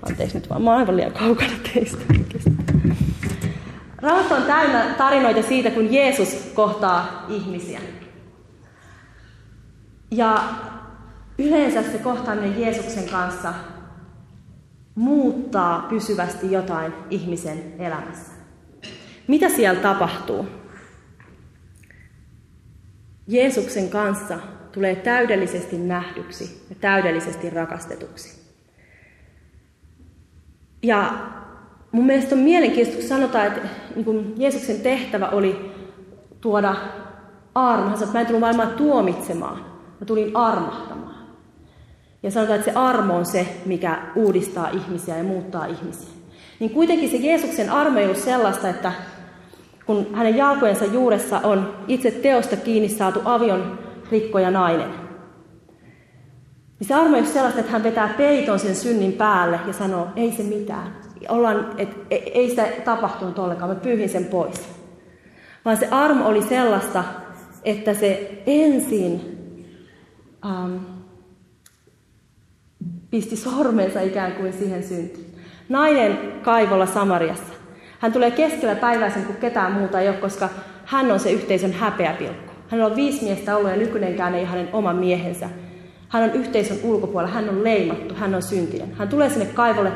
Anteeksi 0.10 0.38
nyt 0.38 0.50
vaan, 0.50 0.62
mä 0.62 0.76
aivan 0.76 0.98
liian 0.98 1.12
kaukana 1.12 1.54
teistä. 1.74 2.04
Raamattu 4.02 4.34
on 4.34 4.44
täynnä 4.44 4.86
tarinoita 4.98 5.42
siitä, 5.42 5.72
kun 5.72 5.94
Jeesus 5.94 6.52
kohtaa 6.54 7.26
ihmisiä. 7.30 7.80
Ja 10.12 10.44
yleensä 11.38 11.84
se 11.84 11.98
kohtaaminen 11.98 12.62
Jeesuksen 12.62 13.10
kanssa 13.10 13.53
muuttaa 14.96 15.86
pysyvästi 15.89 16.51
jotain 16.51 16.94
ihmisen 17.10 17.74
elämässä. 17.79 18.32
Mitä 19.27 19.50
siellä 19.50 19.82
tapahtuu? 19.82 20.46
Jeesuksen 23.27 23.89
kanssa 23.89 24.39
tulee 24.72 24.96
täydellisesti 24.96 25.77
nähdyksi 25.77 26.65
ja 26.70 26.75
täydellisesti 26.82 27.50
rakastetuksi. 27.50 28.48
Ja 30.84 31.13
mun 31.91 32.06
mielestä 32.06 32.36
on 32.36 32.41
mielenkiintoista, 32.41 33.00
kun 33.00 33.10
sanotaan, 33.10 33.48
että 33.48 33.62
niin 33.96 34.06
kun 34.06 34.34
Jeesuksen 34.38 34.82
tehtävä 34.82 35.29
oli 35.29 35.72
tuoda 36.41 36.75
että 37.94 38.13
mä 38.13 38.20
en 38.20 38.25
tullut 38.25 38.39
maailmaa 38.39 38.65
tuomitsemaan, 38.65 39.65
mä 40.00 40.06
tulin 40.06 40.36
armahtamaan. 40.36 41.17
Ja 42.28 42.32
sanotaan, 42.32 42.60
että 42.60 42.72
se 42.72 42.78
armo 42.78 43.16
on 43.16 43.26
se, 43.26 43.48
mikä 43.66 44.02
uudistaa 44.16 44.70
ihmisiä 44.70 45.18
ja 45.18 45.24
muuttaa 45.24 45.66
ihmisiä. 45.66 46.10
Niin 46.60 46.72
kuitenkin 46.72 47.10
se 47.10 47.18
Jeesuksen 47.18 47.70
armo 47.70 48.00
ei 48.00 48.06
ollut 48.06 48.18
sellaista, 48.18 48.70
että 48.70 48.92
kun 49.86 50.08
hänen 50.14 50.38
jalkojensa 50.38 50.86
juuressa 50.86 51.40
on 51.40 51.76
itse 51.88 52.12
teosta 52.12 52.56
kiinni 52.56 52.90
saatu 52.90 53.22
avion 53.26 53.80
rikkoja 54.12 54.52
nainen. 54.52 54.90
Niin 56.80 56.88
se 56.88 56.94
armo 56.94 57.16
ei 57.16 57.22
ole 57.22 57.30
sellaista, 57.30 57.60
että 57.60 57.72
hän 57.72 57.84
vetää 57.84 58.14
peiton 58.18 58.60
sen 58.60 58.76
synnin 58.76 59.14
päälle 59.14 59.60
ja 59.68 59.74
sanoo, 59.74 60.08
ei 60.16 60.32
se 60.32 60.44
mitään. 60.44 60.96
Ollaan, 61.30 61.74
et, 61.78 61.90
e, 62.12 62.16
ei 62.16 62.50
sitä 62.50 62.68
tapahtunut 62.86 63.40
ollenkaan, 63.40 63.72
mä 63.72 63.76
pyyhin 63.76 64.10
sen 64.10 64.26
pois. 64.26 64.70
Vaan 65.66 65.78
se 65.78 65.88
armo 65.92 66.28
oli 66.28 66.42
sellaista, 66.42 67.04
että 67.64 67.94
se 67.94 68.42
ensin 68.46 69.22
um, 70.46 70.97
pisti 73.12 73.36
sormensa 73.36 74.02
ikään 74.02 74.32
kuin 74.32 74.54
siihen 74.54 74.84
syntiin. 74.84 75.36
Nainen 75.70 76.18
kaivolla 76.42 76.86
Samariassa. 76.86 77.54
Hän 78.00 78.14
tulee 78.14 78.32
keskellä 78.32 78.76
päiväisen 78.76 79.26
kuin 79.26 79.38
ketään 79.38 79.72
muuta 79.72 80.00
ei 80.00 80.10
ole, 80.10 80.18
koska 80.18 80.50
hän 80.86 81.12
on 81.12 81.20
se 81.20 81.32
yhteisön 81.32 81.74
häpeäpilkku. 81.74 82.52
Hän 82.68 82.82
on 82.82 82.96
viisi 82.96 83.24
miestä 83.24 83.58
ollut 83.58 83.72
ja 83.72 83.78
nykyinenkään 83.78 84.36
ei 84.36 84.46
hänen 84.46 84.70
oma 84.74 84.94
miehensä. 84.94 85.50
Hän 86.10 86.24
on 86.24 86.32
yhteisön 86.36 86.78
ulkopuolella, 86.84 87.34
hän 87.34 87.50
on 87.50 87.64
leimattu, 87.64 88.16
hän 88.16 88.36
on 88.36 88.42
syntinen. 88.42 88.96
Hän 88.96 89.10
tulee 89.10 89.30
sinne 89.30 89.46
kaivolle. 89.46 89.92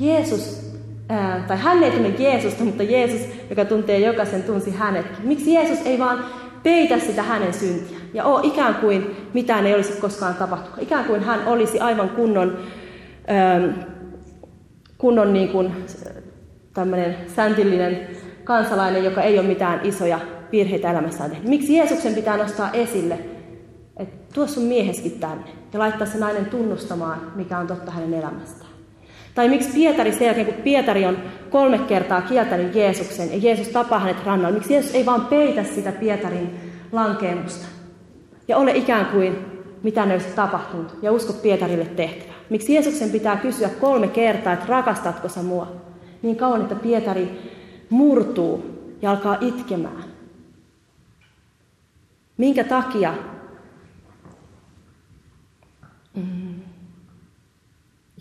Jeesus, 0.00 0.72
ää, 1.08 1.44
tai 1.48 1.56
hän 1.58 1.82
ei 1.82 1.90
tunne 1.90 2.08
Jeesusta, 2.18 2.64
mutta 2.64 2.82
Jeesus, 2.82 3.20
joka 3.50 3.64
tuntee 3.64 3.98
jokaisen, 3.98 4.42
tunsi 4.42 4.70
hänet. 4.70 5.06
Miksi 5.24 5.54
Jeesus 5.54 5.86
ei 5.86 5.98
vaan 5.98 6.24
peitä 6.64 6.98
sitä 6.98 7.22
hänen 7.22 7.54
syntiä 7.54 7.98
ja 8.14 8.24
ole 8.24 8.46
ikään 8.46 8.74
kuin 8.74 9.16
mitään 9.34 9.66
ei 9.66 9.74
olisi 9.74 9.92
koskaan 9.92 10.34
tapahtunut. 10.34 10.82
Ikään 10.82 11.04
kuin 11.04 11.24
hän 11.24 11.46
olisi 11.46 11.80
aivan 11.80 12.08
kunnon, 12.08 12.58
ää, 13.26 13.60
kunnon 14.98 15.32
niin 15.32 15.48
kuin, 15.48 15.72
tämmöinen 16.74 17.16
säntillinen 17.36 18.08
kansalainen, 18.44 19.04
joka 19.04 19.22
ei 19.22 19.38
ole 19.38 19.46
mitään 19.46 19.80
isoja 19.82 20.20
virheitä 20.52 20.90
elämässään 20.90 21.30
tehnyt. 21.30 21.48
Miksi 21.48 21.76
Jeesuksen 21.76 22.14
pitää 22.14 22.36
nostaa 22.36 22.70
esille, 22.72 23.18
että 23.96 24.34
tuo 24.34 24.46
sun 24.46 24.62
mieheskin 24.62 25.20
tänne 25.20 25.46
ja 25.72 25.78
laittaa 25.78 26.06
se 26.06 26.18
nainen 26.18 26.46
tunnustamaan, 26.46 27.32
mikä 27.34 27.58
on 27.58 27.66
totta 27.66 27.90
hänen 27.90 28.14
elämästään. 28.14 28.73
Tai 29.34 29.48
miksi 29.48 29.72
Pietari 29.74 30.12
sen 30.12 30.26
jälkeen, 30.26 30.46
kun 30.46 30.62
Pietari 30.62 31.06
on 31.06 31.16
kolme 31.50 31.78
kertaa 31.78 32.22
kieltänyt 32.22 32.74
Jeesuksen 32.74 33.32
ja 33.32 33.38
Jeesus 33.38 33.68
tapaa 33.68 33.98
hänet 33.98 34.24
rannalla, 34.24 34.54
miksi 34.54 34.72
Jeesus 34.72 34.94
ei 34.94 35.06
vaan 35.06 35.26
peitä 35.26 35.64
sitä 35.64 35.92
Pietarin 35.92 36.50
lankeemusta 36.92 37.66
ja 38.48 38.56
ole 38.56 38.76
ikään 38.76 39.06
kuin 39.06 39.36
mitä 39.82 40.06
ne 40.06 40.12
olisi 40.12 40.28
tapahtunut 40.28 40.98
ja 41.02 41.12
usko 41.12 41.32
Pietarille 41.32 41.84
tehtävää. 41.84 42.34
Miksi 42.50 42.74
Jeesuksen 42.74 43.10
pitää 43.10 43.36
kysyä 43.36 43.68
kolme 43.68 44.08
kertaa, 44.08 44.52
että 44.52 44.66
rakastatko 44.68 45.28
sä 45.28 45.42
mua? 45.42 45.72
Niin 46.22 46.36
kauan, 46.36 46.62
että 46.62 46.74
Pietari 46.74 47.52
murtuu 47.90 48.64
ja 49.02 49.10
alkaa 49.10 49.38
itkemään. 49.40 50.04
Minkä 52.36 52.64
takia? 52.64 53.14
Mm. 56.14 56.43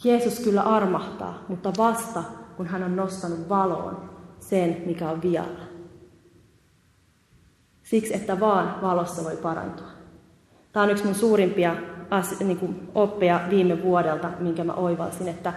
Jeesus 0.03 0.39
kyllä 0.39 0.62
armahtaa, 0.62 1.43
mutta 1.48 1.74
vasta 1.77 2.24
kun 2.57 2.67
hän 2.67 2.83
on 2.83 2.95
nostanut 2.95 3.50
valoon 3.50 4.10
sen, 4.39 4.83
mikä 4.86 5.10
on 5.10 5.22
vialla. 5.22 5.60
Siksi, 7.83 8.15
että 8.15 8.39
vaan 8.39 8.81
valossa 8.81 9.24
voi 9.24 9.38
parantua. 9.38 9.88
Tämä 10.72 10.83
on 10.83 10.89
yksi 10.89 11.05
mun 11.05 11.15
suurimpia 11.15 11.75
niin 12.39 12.89
oppeja 12.95 13.41
viime 13.50 13.83
vuodelta, 13.83 14.31
minkä 14.39 14.63
mä 14.63 14.74
oivalsin, 14.74 15.27
että 15.27 15.53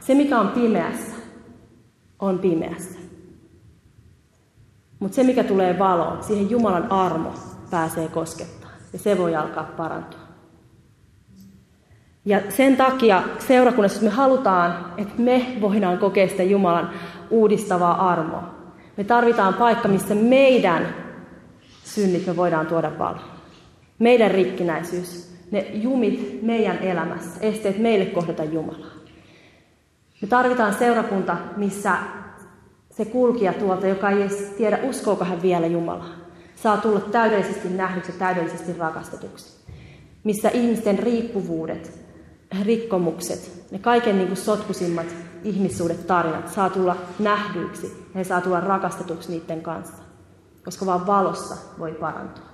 se, 0.00 0.14
mikä 0.14 0.40
on 0.40 0.48
pimeässä, 0.48 1.16
on 2.18 2.38
pimeässä. 2.38 2.98
Mutta 4.98 5.14
se, 5.14 5.22
mikä 5.22 5.44
tulee 5.44 5.78
valoon, 5.78 6.24
siihen 6.24 6.50
Jumalan 6.50 6.92
armo 6.92 7.34
pääsee 7.70 8.08
koskettamaan. 8.08 8.78
Ja 8.92 8.98
se 8.98 9.18
voi 9.18 9.36
alkaa 9.36 9.64
parantua. 9.64 10.21
Ja 12.24 12.40
sen 12.48 12.76
takia 12.76 13.22
seurakunnassa, 13.38 14.02
me 14.02 14.10
halutaan, 14.10 14.94
että 14.96 15.14
me 15.16 15.46
voidaan 15.60 15.98
kokea 15.98 16.28
sitä 16.28 16.42
Jumalan 16.42 16.90
uudistavaa 17.30 18.10
armoa. 18.10 18.54
Me 18.96 19.04
tarvitaan 19.04 19.54
paikka, 19.54 19.88
missä 19.88 20.14
meidän 20.14 20.94
synnit 21.84 22.26
me 22.26 22.36
voidaan 22.36 22.66
tuoda 22.66 22.98
valoon. 22.98 23.32
Meidän 23.98 24.30
rikkinäisyys, 24.30 25.34
ne 25.50 25.66
jumit 25.72 26.42
meidän 26.42 26.78
elämässä, 26.78 27.40
esteet 27.40 27.78
meille 27.78 28.04
kohdata 28.04 28.44
Jumalaa. 28.44 28.92
Me 30.22 30.28
tarvitaan 30.28 30.74
seurakunta, 30.74 31.36
missä 31.56 31.96
se 32.90 33.04
kulkija 33.04 33.52
tuolta, 33.52 33.86
joka 33.86 34.10
ei 34.10 34.20
edes 34.20 34.54
tiedä, 34.56 34.78
uskooko 34.82 35.24
hän 35.24 35.42
vielä 35.42 35.66
Jumalaa, 35.66 36.14
saa 36.56 36.76
tulla 36.76 37.00
täydellisesti 37.00 37.68
nähdyksi 37.68 38.12
ja 38.12 38.18
täydellisesti 38.18 38.72
rakastetuksi. 38.78 39.62
Missä 40.24 40.48
ihmisten 40.48 40.98
riippuvuudet, 40.98 42.01
rikkomukset, 42.62 43.66
ne 43.70 43.78
kaiken 43.78 44.16
niin 44.16 44.28
kuin 44.28 44.36
sotkusimmat 44.36 45.06
ihmissuudet 45.44 46.06
tarinat 46.06 46.48
saa 46.48 46.70
tulla 46.70 46.96
nähdyiksi 47.18 47.86
ja 47.86 48.18
he 48.18 48.24
saa 48.24 48.40
tulla 48.40 48.60
rakastetuksi 48.60 49.30
niiden 49.30 49.62
kanssa. 49.62 50.02
Koska 50.64 50.86
vaan 50.86 51.06
valossa 51.06 51.56
voi 51.78 51.92
parantua. 51.92 52.44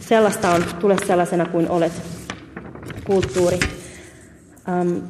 Sellaista 0.00 0.50
on, 0.50 0.64
tule 0.80 0.96
sellaisena 1.06 1.46
kuin 1.46 1.70
olet, 1.70 2.02
kulttuuri. 3.04 3.58
Um, 4.80 5.02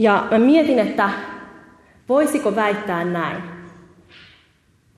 Ja 0.00 0.26
mä 0.30 0.38
mietin, 0.38 0.78
että 0.78 1.10
voisiko 2.08 2.56
väittää 2.56 3.04
näin, 3.04 3.42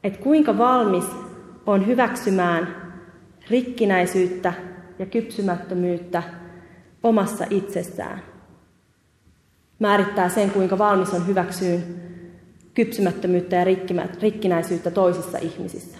että 0.05 0.19
kuinka 0.19 0.59
valmis 0.59 1.05
on 1.67 1.87
hyväksymään 1.87 2.82
rikkinäisyyttä 3.53 4.53
ja 4.99 5.07
kypsymättömyyttä 5.07 6.23
omassa 7.03 7.45
itsessään. 7.51 8.23
Määrittää 9.79 10.29
sen, 10.29 10.51
kuinka 10.51 10.79
valmis 10.79 11.15
on 11.15 11.27
hyväksyyn 11.27 11.83
kypsymättömyyttä 12.75 13.57
ja 13.57 13.65
rikkinäisyyttä 14.21 14.91
toisissa 14.91 15.39
ihmisissä. 15.39 15.99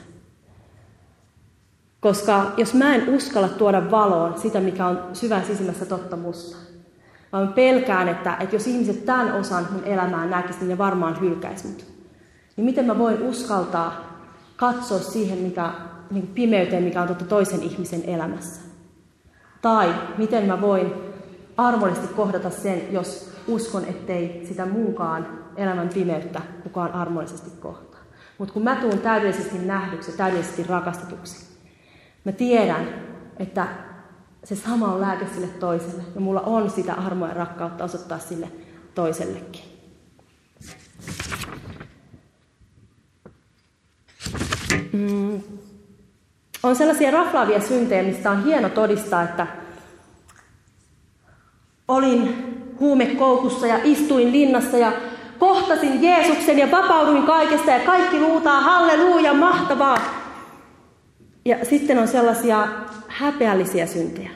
Koska 2.01 2.53
jos 2.57 2.75
mä 2.75 2.95
en 2.95 3.09
uskalla 3.09 3.49
tuoda 3.49 3.91
valoon 3.91 4.41
sitä, 4.41 4.61
mikä 4.61 4.87
on 4.87 4.99
syvän 5.13 5.45
sisimmässä 5.45 5.87
totta 5.87 6.17
musta, 6.17 6.57
vaan 7.33 7.53
pelkään, 7.53 8.09
että, 8.09 8.37
että 8.41 8.57
jos 8.57 8.67
ihmiset 8.67 9.05
tämän 9.05 9.33
osan 9.33 9.69
mun 9.73 9.85
elämään 9.85 10.31
näkisivät, 10.31 10.61
niin 10.61 10.69
ne 10.69 10.79
varmaan 10.79 11.21
hylkäisi 11.21 11.67
mut. 11.69 11.87
Niin 12.57 12.65
miten 12.65 12.85
mä 12.85 12.99
voin 12.99 13.23
uskaltaa 13.23 14.13
katsoa 14.57 14.99
siihen 14.99 15.39
mikä, 15.39 15.73
niin 16.13 16.27
pimeyteen, 16.27 16.83
mikä 16.83 17.03
on 17.03 17.09
totta 17.09 17.25
toisen 17.25 17.63
ihmisen 17.63 18.03
elämässä? 18.05 18.61
Tai 19.63 19.95
miten 20.19 20.47
mä 20.47 20.61
voin 20.61 20.93
armollisesti 21.57 22.15
kohdata 22.15 22.51
sen, 22.51 22.93
jos 22.93 23.33
uskon, 23.49 23.85
ettei 23.85 24.47
sitä 24.49 24.67
muunkaan 24.67 25.39
elämän 25.57 25.89
pimeyttä 25.89 26.41
kukaan 26.63 26.93
armollisesti 26.93 27.51
kohtaa. 27.61 28.01
Mutta 28.39 28.55
kun 28.55 28.63
mä 28.63 28.77
tuun 28.77 28.99
täydellisesti 28.99 29.59
nähdyksi 29.59 30.13
täydellisesti 30.13 30.63
rakastetuksi, 30.63 31.47
mä 32.25 32.33
tiedän, 32.33 32.89
että 33.39 33.67
se 34.45 34.57
sama 34.57 34.93
on 34.93 35.01
lääke 35.01 35.27
sille 35.35 35.47
toiselle. 35.47 36.03
Ja 36.15 36.21
mulla 36.21 36.41
on 36.41 36.71
sitä 36.71 36.95
armoa 36.95 37.29
ja 37.29 37.35
rakkautta 37.35 37.85
osoittaa 37.85 38.19
sille 38.19 38.49
toisellekin. 38.95 39.65
Mm. 44.93 45.43
On 46.63 46.77
sellaisia 46.77 47.11
raflaavia 47.11 47.61
syntejä, 47.61 48.03
mistä 48.03 48.31
on 48.31 48.45
hieno 48.45 48.69
todistaa, 48.69 49.23
että 49.23 49.47
olin 51.89 52.37
huumekoukussa 52.81 53.67
ja 53.67 53.81
istuin 53.85 54.33
linnassa 54.33 54.77
ja 54.77 54.93
kohtasin 55.39 56.03
Jeesuksen 56.03 56.59
ja 56.59 56.71
vapauduin 56.71 57.23
kaikesta 57.23 57.71
ja 57.71 57.81
kaikki 57.81 58.21
luutaa 58.21 58.61
halleluja, 58.61 59.35
mahtavaa. 59.35 59.99
Ja 61.45 61.65
sitten 61.65 61.99
on 61.99 62.09
sellaisia 62.09 62.69
häpeällisiä 63.09 63.87
syntejä, 63.87 64.31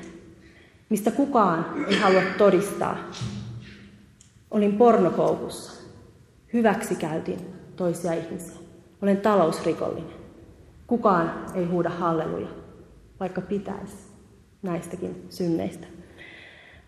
mistä 0.88 1.11
kukaan 1.11 1.66
ei 1.88 1.99
halua 1.99 2.23
todistaa. 2.38 2.97
Olin 4.50 4.73
pornokoukussa. 4.73 5.83
Hyväksikäytin 6.52 7.38
toisia 7.76 8.12
ihmisiä. 8.12 8.56
Olen 9.02 9.16
talousrikollinen. 9.16 10.25
Kukaan 10.86 11.44
ei 11.54 11.64
huuda 11.64 11.90
halleluja, 11.90 12.48
vaikka 13.20 13.40
pitäisi 13.40 13.96
näistäkin 14.62 15.26
synneistä 15.30 15.86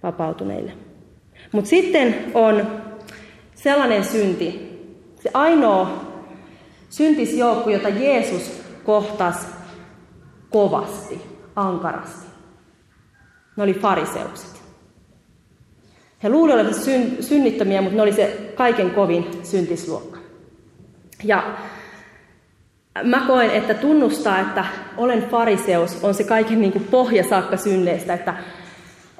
vapautuneille. 0.03 0.73
Mutta 1.53 1.71
sitten 1.71 2.17
on 2.35 2.67
sellainen 3.55 4.05
synti, 4.05 4.79
se 5.23 5.31
ainoa 5.35 6.05
syntisjoukko, 6.91 7.71
jota 7.71 7.89
Jeesus 7.89 8.63
kohtasi 8.85 9.47
kovasti, 10.51 11.23
ankarasti. 11.57 12.27
Ne 13.57 13.63
oli 13.63 13.75
fariseukset. 13.75 14.63
He 16.23 16.29
luulivat 16.29 16.61
olevansa 16.61 16.85
syn, 16.85 17.23
synnittömiä, 17.23 17.83
mutta 17.83 17.97
ne 17.97 18.03
oli 18.03 18.13
se 18.13 18.53
kaiken 18.55 18.91
kovin 18.91 19.27
syntisluokka. 19.43 20.19
Ja 21.25 21.57
mä 23.03 23.25
koen, 23.27 23.51
että 23.51 23.75
tunnustaa, 23.75 24.39
että 24.39 24.65
olen 24.97 25.29
fariseus, 25.31 26.05
on 26.05 26.15
se 26.15 26.25
kaiken 26.25 26.61
niin 26.61 26.73
kuin 26.73 26.85
pohjasaakka 26.91 27.57
synneistä, 27.57 28.15
että, 28.15 28.35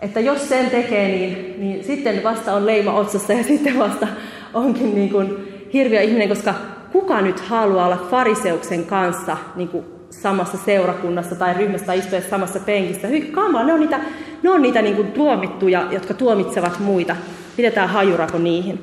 että 0.03 0.21
jos 0.21 0.49
sen 0.49 0.71
tekee, 0.71 1.09
niin, 1.09 1.55
niin 1.61 1.85
sitten 1.85 2.23
vasta 2.23 2.55
on 2.55 2.67
leima 2.67 2.93
otsassa 2.93 3.33
ja 3.33 3.45
sitten 3.55 3.79
vasta 3.79 4.07
onkin 4.55 4.95
niin 4.95 5.11
kuin 5.11 5.53
hirviö 5.73 6.01
ihminen, 6.01 6.29
koska 6.29 6.55
kuka 6.93 7.21
nyt 7.21 7.41
haluaa 7.41 7.87
olla 7.87 8.07
fariseuksen 8.11 8.85
kanssa 8.85 9.37
niin 9.57 9.69
kuin 9.69 9.85
samassa 10.11 10.59
seurakunnassa 10.65 11.35
tai 11.35 11.55
ryhmässä 11.55 11.87
tai 11.87 11.99
istua 11.99 12.21
samassa 12.21 12.61
penkissä. 12.61 13.09
Hyi 13.09 13.21
kamala, 13.21 13.65
ne 13.65 13.73
on 13.73 13.81
niitä, 13.81 14.01
ne 14.43 14.51
on 14.51 14.63
niitä 14.63 14.83
niin 14.83 14.97
kuin 14.97 15.13
tuomittuja, 15.13 15.87
jotka 15.91 16.15
tuomitsevat 16.15 16.79
muita. 16.79 17.17
Pidetään 17.57 17.89
hajurako 17.89 18.39
niihin. 18.39 18.81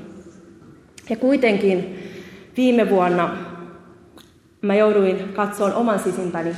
Ja 1.09 1.15
kuitenkin 1.15 1.99
viime 2.57 2.89
vuonna 2.89 3.37
mä 4.65 4.75
jouduin 4.75 5.33
katsomaan 5.33 5.75
oman 5.75 5.99
sisimpäni 5.99 6.55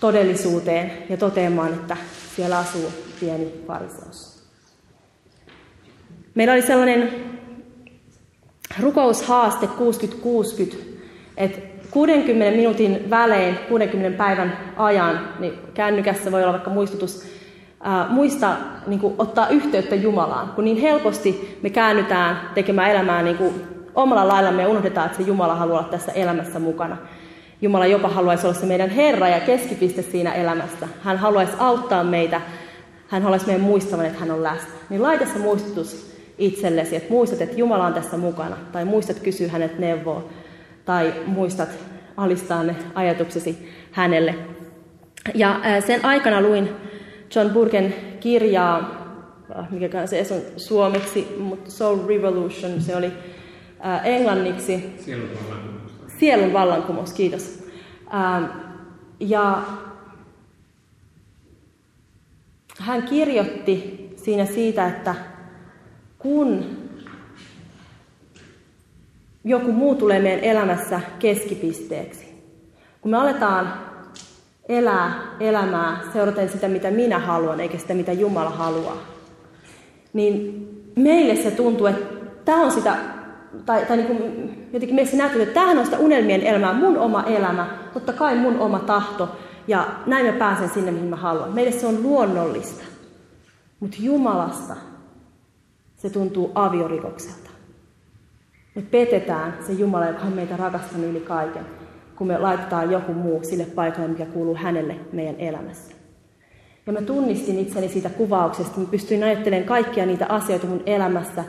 todellisuuteen 0.00 0.92
ja 1.08 1.16
toteamaan, 1.16 1.74
että 1.74 1.96
siellä 2.36 2.58
asuu 2.58 2.92
pieni 3.20 3.64
fariseus. 3.66 4.42
Meillä 6.34 6.52
oli 6.52 6.62
sellainen 6.62 7.10
rukoushaaste 8.80 9.66
60-60, 9.66 10.76
että 11.36 11.60
60 11.90 12.56
minuutin 12.56 13.10
välein, 13.10 13.58
60 13.68 14.18
päivän 14.18 14.58
ajan, 14.76 15.28
niin 15.38 15.52
kännykässä 15.74 16.32
voi 16.32 16.42
olla 16.42 16.52
vaikka 16.52 16.70
muistutus, 16.70 17.26
ää, 17.80 18.06
muista 18.08 18.56
niin 18.86 19.00
kuin, 19.00 19.14
ottaa 19.18 19.48
yhteyttä 19.48 19.94
Jumalaan, 19.94 20.48
kun 20.48 20.64
niin 20.64 20.80
helposti 20.80 21.58
me 21.62 21.70
käännytään 21.70 22.50
tekemään 22.54 22.90
elämää 22.90 23.22
niin 23.22 23.36
kuin, 23.36 23.75
omalla 23.96 24.28
laillamme 24.28 24.62
ja 24.62 24.68
unohdetaan, 24.68 25.06
että 25.06 25.18
se 25.18 25.24
Jumala 25.24 25.54
haluaa 25.54 25.78
olla 25.78 25.88
tässä 25.88 26.12
elämässä 26.12 26.58
mukana. 26.58 26.96
Jumala 27.62 27.86
jopa 27.86 28.08
haluaisi 28.08 28.46
olla 28.46 28.58
se 28.58 28.66
meidän 28.66 28.90
Herra 28.90 29.28
ja 29.28 29.40
keskipiste 29.40 30.02
siinä 30.02 30.34
elämässä. 30.34 30.88
Hän 31.02 31.18
haluaisi 31.18 31.52
auttaa 31.58 32.04
meitä, 32.04 32.40
hän 33.08 33.22
haluaisi 33.22 33.46
meidän 33.46 33.62
muistavan, 33.62 34.06
että 34.06 34.18
hän 34.18 34.30
on 34.30 34.42
läsnä. 34.42 34.68
Niin 34.90 35.02
laita 35.02 35.26
se 35.26 35.38
muistutus 35.38 36.16
itsellesi, 36.38 36.96
että 36.96 37.12
muistat, 37.12 37.40
että 37.40 37.56
Jumala 37.56 37.86
on 37.86 37.94
tässä 37.94 38.16
mukana, 38.16 38.56
tai 38.72 38.84
muistat 38.84 39.18
kysyä 39.18 39.48
hänet 39.48 39.78
neuvoa 39.78 40.24
tai 40.84 41.14
muistat 41.26 41.68
alistaa 42.16 42.62
ne 42.62 42.76
ajatuksesi 42.94 43.72
hänelle. 43.92 44.34
Ja 45.34 45.60
sen 45.86 46.04
aikana 46.04 46.40
luin 46.40 46.68
John 47.34 47.50
Burken 47.50 47.94
kirjaa, 48.20 48.90
mikä 49.70 50.06
se 50.06 50.26
on 50.34 50.40
suomeksi, 50.56 51.36
mutta 51.38 51.70
Soul 51.70 52.08
Revolution, 52.08 52.80
se 52.80 52.96
oli 52.96 53.12
englanniksi. 54.04 54.94
Sielun 55.04 55.28
vallankumous. 55.28 55.92
Sielun 56.18 56.52
vallankumous, 56.52 57.12
kiitos. 57.12 57.64
Ja 59.20 59.62
hän 62.78 63.02
kirjoitti 63.02 64.06
siinä 64.16 64.46
siitä, 64.46 64.88
että 64.88 65.14
kun 66.18 66.64
joku 69.44 69.72
muu 69.72 69.94
tulee 69.94 70.18
meidän 70.18 70.44
elämässä 70.44 71.00
keskipisteeksi. 71.18 72.26
Kun 73.00 73.10
me 73.10 73.16
aletaan 73.16 73.72
elää 74.68 75.36
elämää 75.40 76.00
seuraten 76.12 76.48
sitä, 76.48 76.68
mitä 76.68 76.90
minä 76.90 77.18
haluan, 77.18 77.60
eikä 77.60 77.78
sitä, 77.78 77.94
mitä 77.94 78.12
Jumala 78.12 78.50
haluaa, 78.50 79.02
niin 80.12 80.68
meille 80.96 81.36
se 81.36 81.50
tuntuu, 81.50 81.86
että 81.86 82.14
tämä 82.44 82.62
on 82.62 82.72
sitä, 82.72 82.96
tai, 83.66 83.86
tai 83.86 83.96
niin 83.96 84.06
kuin, 84.06 84.68
jotenkin 84.72 84.94
meissä 84.94 85.16
näyttää, 85.16 85.42
että 85.42 85.54
tämähän 85.54 85.78
on 85.78 85.84
sitä 85.84 85.98
unelmien 85.98 86.42
elämää, 86.42 86.72
mun 86.72 86.98
oma 86.98 87.22
elämä, 87.22 87.66
totta 87.92 88.12
kai 88.12 88.36
mun 88.36 88.58
oma 88.58 88.78
tahto, 88.78 89.36
ja 89.68 89.86
näin 90.06 90.26
mä 90.26 90.32
pääsen 90.32 90.68
sinne, 90.68 90.90
mihin 90.90 91.08
mä 91.08 91.16
haluan. 91.16 91.54
Meille 91.54 91.72
se 91.72 91.86
on 91.86 92.02
luonnollista, 92.02 92.84
mutta 93.80 93.96
Jumalasta 94.00 94.76
se 95.96 96.10
tuntuu 96.10 96.52
aviorikokselta. 96.54 97.50
Me 98.74 98.82
petetään 98.82 99.54
se 99.66 99.72
Jumala, 99.72 100.06
joka 100.06 100.22
on 100.22 100.32
meitä 100.32 100.56
rakastanut 100.56 101.06
yli 101.06 101.20
kaiken, 101.20 101.66
kun 102.16 102.26
me 102.26 102.38
laitetaan 102.38 102.90
joku 102.90 103.12
muu 103.12 103.44
sille 103.44 103.64
paikalle, 103.64 104.08
mikä 104.08 104.26
kuuluu 104.26 104.56
hänelle 104.56 104.96
meidän 105.12 105.36
elämässä. 105.38 105.94
Ja 106.86 106.92
mä 106.92 107.02
tunnistin 107.02 107.58
itseni 107.58 107.88
siitä 107.88 108.10
kuvauksesta. 108.10 108.80
Mä 108.80 108.86
pystyin 108.90 109.24
ajattelemaan 109.24 109.68
kaikkia 109.68 110.06
niitä 110.06 110.26
asioita 110.28 110.66
mun 110.66 110.82
elämässä, 110.86 111.44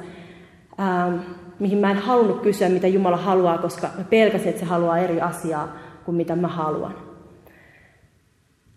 ähm, 0.80 1.17
mihin 1.60 1.78
mä 1.78 1.91
en 1.91 1.98
halunnut 1.98 2.41
kysyä, 2.41 2.70
mitä 2.70 2.88
Jumala 2.88 3.17
haluaa, 3.17 3.58
koska 3.58 3.89
mä 3.98 4.04
pelkäsin, 4.04 4.50
että 4.50 4.60
se 4.60 4.65
haluaa 4.65 4.98
eri 4.98 5.22
asiaa 5.22 5.78
kuin 6.06 6.15
mitä 6.15 6.36
mä 6.36 6.48
haluan. 6.48 6.96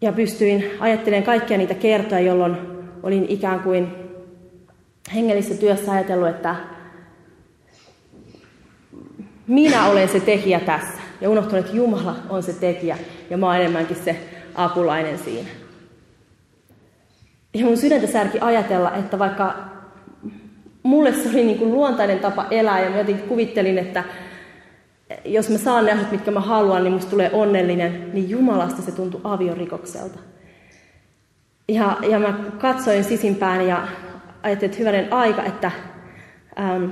Ja 0.00 0.12
pystyin 0.12 0.64
ajattelemaan 0.80 1.26
kaikkia 1.26 1.58
niitä 1.58 1.74
kertoja, 1.74 2.20
jolloin 2.20 2.56
olin 3.02 3.26
ikään 3.28 3.60
kuin 3.60 3.88
hengellisessä 5.14 5.60
työssä 5.60 5.92
ajatellut, 5.92 6.28
että 6.28 6.56
minä 9.46 9.86
olen 9.86 10.08
se 10.08 10.20
tekijä 10.20 10.60
tässä. 10.60 11.00
Ja 11.20 11.30
unohtanut, 11.30 11.64
että 11.64 11.76
Jumala 11.76 12.16
on 12.28 12.42
se 12.42 12.52
tekijä 12.52 12.98
ja 13.30 13.36
mä 13.36 13.46
oon 13.46 13.56
enemmänkin 13.56 13.96
se 13.96 14.16
apulainen 14.54 15.18
siinä. 15.18 15.48
Ja 17.54 17.64
mun 17.64 17.76
sydäntä 17.76 18.06
särki 18.06 18.38
ajatella, 18.40 18.94
että 18.94 19.18
vaikka 19.18 19.69
mulle 20.82 21.12
se 21.12 21.28
oli 21.28 21.44
niin 21.44 21.58
kuin 21.58 21.72
luontainen 21.72 22.18
tapa 22.18 22.46
elää 22.50 22.80
ja 22.80 22.90
mä 22.90 22.98
jotenkin 22.98 23.28
kuvittelin, 23.28 23.78
että 23.78 24.04
jos 25.24 25.50
mä 25.50 25.58
saan 25.58 25.84
ne 25.84 25.92
asiat, 25.92 26.12
mitkä 26.12 26.30
mä 26.30 26.40
haluan, 26.40 26.84
niin 26.84 26.92
musta 26.92 27.10
tulee 27.10 27.30
onnellinen, 27.32 28.10
niin 28.12 28.30
Jumalasta 28.30 28.82
se 28.82 28.92
tuntui 28.92 29.20
aviorikokselta. 29.24 30.18
Ja, 31.68 31.96
ja 32.08 32.18
mä 32.18 32.34
katsoin 32.58 33.04
sisimpään 33.04 33.66
ja 33.66 33.88
ajattelin, 34.42 34.70
että 34.70 34.78
hyvänen 34.78 35.12
aika, 35.12 35.44
että 35.44 35.70
ähm, 36.58 36.84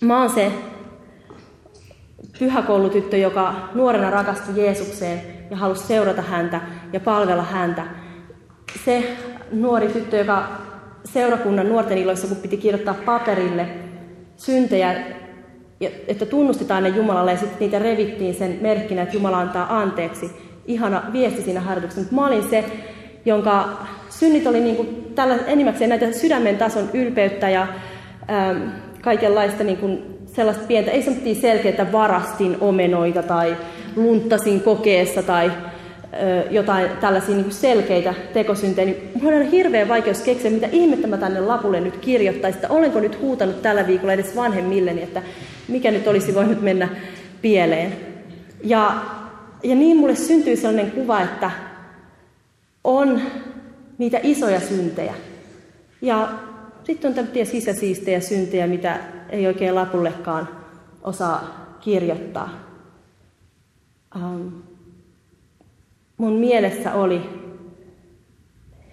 mä 0.00 0.20
oon 0.20 0.30
se 0.30 0.52
pyhäkoulutyttö, 2.38 3.16
joka 3.16 3.54
nuorena 3.74 4.10
rakastui 4.10 4.64
Jeesukseen 4.64 5.20
ja 5.50 5.56
halusi 5.56 5.86
seurata 5.86 6.22
häntä 6.22 6.60
ja 6.92 7.00
palvella 7.00 7.42
häntä. 7.42 7.86
Se 8.84 9.16
nuori 9.52 9.88
tyttö, 9.88 10.16
joka 10.16 10.48
seurakunnan 11.04 11.68
nuorten 11.68 11.98
iloissa, 11.98 12.28
kun 12.28 12.36
piti 12.36 12.56
kirjoittaa 12.56 12.94
paperille 12.94 13.66
syntejä, 14.36 14.94
että 16.08 16.26
tunnustetaan 16.26 16.82
ne 16.82 16.88
Jumalalle 16.88 17.30
ja 17.30 17.38
sitten 17.38 17.58
niitä 17.60 17.78
revittiin 17.78 18.34
sen 18.34 18.58
merkkinä, 18.60 19.02
että 19.02 19.16
Jumala 19.16 19.38
antaa 19.38 19.78
anteeksi. 19.78 20.30
Ihana 20.66 21.02
viesti 21.12 21.42
siinä 21.42 21.60
harjoituksessa. 21.60 22.00
Mutta 22.00 22.14
mä 22.14 22.26
olin 22.26 22.50
se, 22.50 22.64
jonka 23.24 23.68
synnit 24.08 24.46
oli 24.46 24.60
niin 24.60 24.76
kuin 24.76 25.12
tällä, 25.14 25.38
enimmäkseen 25.46 25.90
näitä 25.90 26.12
sydämen 26.12 26.58
tason 26.58 26.90
ylpeyttä 26.94 27.50
ja 27.50 27.66
ähm, 28.30 28.68
kaikenlaista 29.00 29.64
niin 29.64 29.78
kuin 29.78 30.18
sellaista 30.26 30.66
pientä, 30.66 30.90
ei 30.90 31.02
semmoisia 31.02 31.34
selkeitä 31.34 31.92
varastin 31.92 32.56
omenoita 32.60 33.22
tai 33.22 33.56
lunttasin 33.96 34.60
kokeessa 34.60 35.22
tai 35.22 35.52
jotain 36.50 36.88
tällaisia 37.00 37.36
niin 37.36 37.52
selkeitä 37.52 38.14
tekosyntejä, 38.32 38.86
niin 38.86 39.10
minulla 39.14 39.36
on 39.36 39.50
hirveän 39.50 39.88
vaikeus 39.88 40.20
keksiä, 40.20 40.50
mitä 40.50 40.68
ihmettä 40.72 41.06
mä 41.06 41.16
tänne 41.16 41.40
lapulle 41.40 41.80
nyt 41.80 41.96
kirjoittaisin, 41.96 42.62
että 42.62 42.74
olenko 42.74 43.00
nyt 43.00 43.20
huutanut 43.20 43.62
tällä 43.62 43.86
viikolla 43.86 44.12
edes 44.12 44.36
vanhemmilleni, 44.36 45.02
että 45.02 45.22
mikä 45.68 45.90
nyt 45.90 46.06
olisi 46.06 46.34
voinut 46.34 46.62
mennä 46.62 46.88
pieleen. 47.42 47.96
Ja, 48.64 48.94
ja 49.62 49.74
niin 49.74 49.96
mulle 49.96 50.14
syntyy 50.14 50.56
sellainen 50.56 50.90
kuva, 50.90 51.20
että 51.20 51.50
on 52.84 53.20
niitä 53.98 54.20
isoja 54.22 54.60
syntejä. 54.60 55.14
Ja 56.02 56.28
sitten 56.84 57.08
on 57.08 57.14
tämmöisiä 57.14 57.44
sisäsiistejä 57.44 58.20
syntejä, 58.20 58.66
mitä 58.66 58.96
ei 59.28 59.46
oikein 59.46 59.74
lapullekaan 59.74 60.48
osaa 61.02 61.76
kirjoittaa. 61.80 62.50
Um, 64.16 64.69
mun 66.20 66.32
mielessä 66.32 66.94
oli 66.94 67.22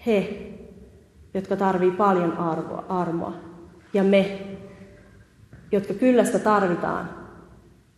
he, 0.05 0.47
jotka 1.33 1.55
tarvii 1.55 1.91
paljon 1.91 2.37
arvoa, 2.37 2.85
armoa, 2.89 3.33
ja 3.93 4.03
me, 4.03 4.39
jotka 5.71 5.93
kyllä 5.93 6.25
sitä 6.25 6.39
tarvitaan, 6.39 7.09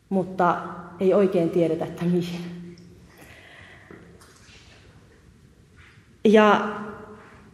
mutta 0.10 0.58
ei 1.00 1.14
oikein 1.14 1.50
tiedetä, 1.50 1.86
että 1.86 2.06
mihin. 2.06 2.42
Ja 6.26 6.70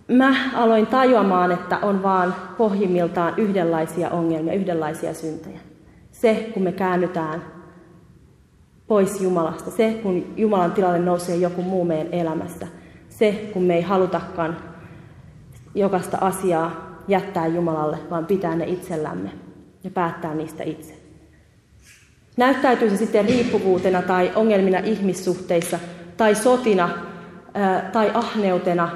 mä 0.08 0.52
aloin 0.54 0.88
tajuamaan, 0.88 1.52
että 1.52 1.78
on 1.78 2.04
vaan 2.04 2.36
pohjimmiltaan 2.58 3.34
yhdenlaisia 3.38 4.10
ongelmia, 4.10 4.54
yhdenlaisia 4.54 5.14
syntejä. 5.14 5.60
Se, 6.12 6.52
kun 6.54 6.64
me 6.64 6.72
käännytään 6.72 7.55
pois 8.88 9.22
Jumalasta, 9.22 9.72
se, 9.72 10.00
kun 10.04 10.34
Jumalan 10.38 10.72
tilalle 10.72 11.00
nousee 11.00 11.36
joku 11.36 11.62
muu 11.62 11.86
meidän 11.86 12.14
elämästä, 12.14 12.68
se, 13.10 13.50
kun 13.54 13.64
me 13.64 13.76
ei 13.76 13.82
halutakaan 13.82 14.58
jokaista 15.76 16.18
asiaa 16.22 17.02
jättää 17.08 17.48
Jumalalle, 17.48 17.98
vaan 18.10 18.26
pitää 18.26 18.56
ne 18.56 18.66
itsellämme 18.66 19.32
ja 19.84 19.90
päättää 19.92 20.36
niistä 20.36 20.64
itse. 20.64 20.94
Näyttäytyy 22.38 22.90
se 22.90 22.98
sitten 22.98 23.26
riippuvuutena 23.26 24.02
tai 24.02 24.32
ongelmina 24.36 24.80
ihmissuhteissa 24.80 25.80
tai 26.18 26.36
sotina 26.36 26.90
tai 27.94 28.12
ahneutena 28.14 28.90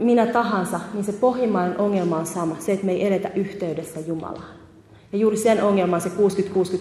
minä 0.00 0.26
tahansa, 0.26 0.80
niin 0.94 1.04
se 1.04 1.12
pohjimmainen 1.12 1.78
ongelma 1.78 2.16
on 2.16 2.26
sama, 2.26 2.56
se, 2.58 2.72
että 2.72 2.86
me 2.86 2.92
ei 2.92 3.06
eletä 3.06 3.30
yhteydessä 3.34 4.00
Jumalaan. 4.00 4.65
Ja 5.16 5.20
juuri 5.20 5.36
sen 5.36 5.62
ongelman 5.62 6.00
se 6.00 6.08
60-60 6.08 6.12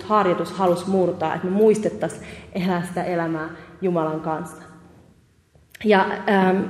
harjoitus 0.04 0.52
halusi 0.52 0.90
murtaa, 0.90 1.36
että 1.36 1.48
me 1.48 1.54
muistettaisiin 1.54 2.24
elää 2.54 2.86
sitä 2.88 3.04
elämää 3.04 3.50
Jumalan 3.82 4.22
kanssa. 4.22 4.62
Ja 5.84 6.06
ähm, 6.30 6.64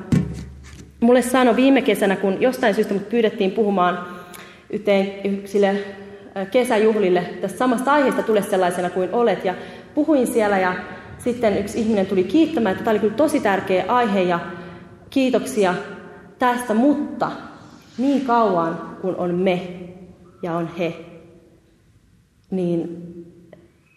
mulle 0.99 1.21
sanoi 1.21 1.55
viime 1.55 1.81
kesänä, 1.81 2.15
kun 2.15 2.41
jostain 2.41 2.75
syystä 2.75 2.93
mut 2.93 3.09
pyydettiin 3.09 3.51
puhumaan 3.51 4.07
yhteen 4.69 5.11
yksille 5.23 5.75
kesäjuhlille 6.51 7.23
tästä 7.41 7.57
samasta 7.57 7.93
aiheesta 7.93 8.23
tule 8.23 8.41
sellaisena 8.41 8.89
kuin 8.89 9.09
olet. 9.13 9.45
Ja 9.45 9.55
puhuin 9.95 10.27
siellä 10.27 10.59
ja 10.59 10.75
sitten 11.17 11.57
yksi 11.57 11.79
ihminen 11.79 12.05
tuli 12.05 12.23
kiittämään, 12.23 12.73
että 12.73 12.83
tämä 12.83 12.91
oli 12.91 12.99
kyllä 12.99 13.13
tosi 13.13 13.39
tärkeä 13.39 13.85
aihe 13.87 14.21
ja 14.21 14.39
kiitoksia 15.09 15.73
tästä, 16.39 16.73
mutta 16.73 17.31
niin 17.97 18.25
kauan 18.25 18.97
kun 19.01 19.15
on 19.15 19.35
me 19.35 19.61
ja 20.41 20.53
on 20.53 20.69
he, 20.77 21.14
niin 22.51 23.11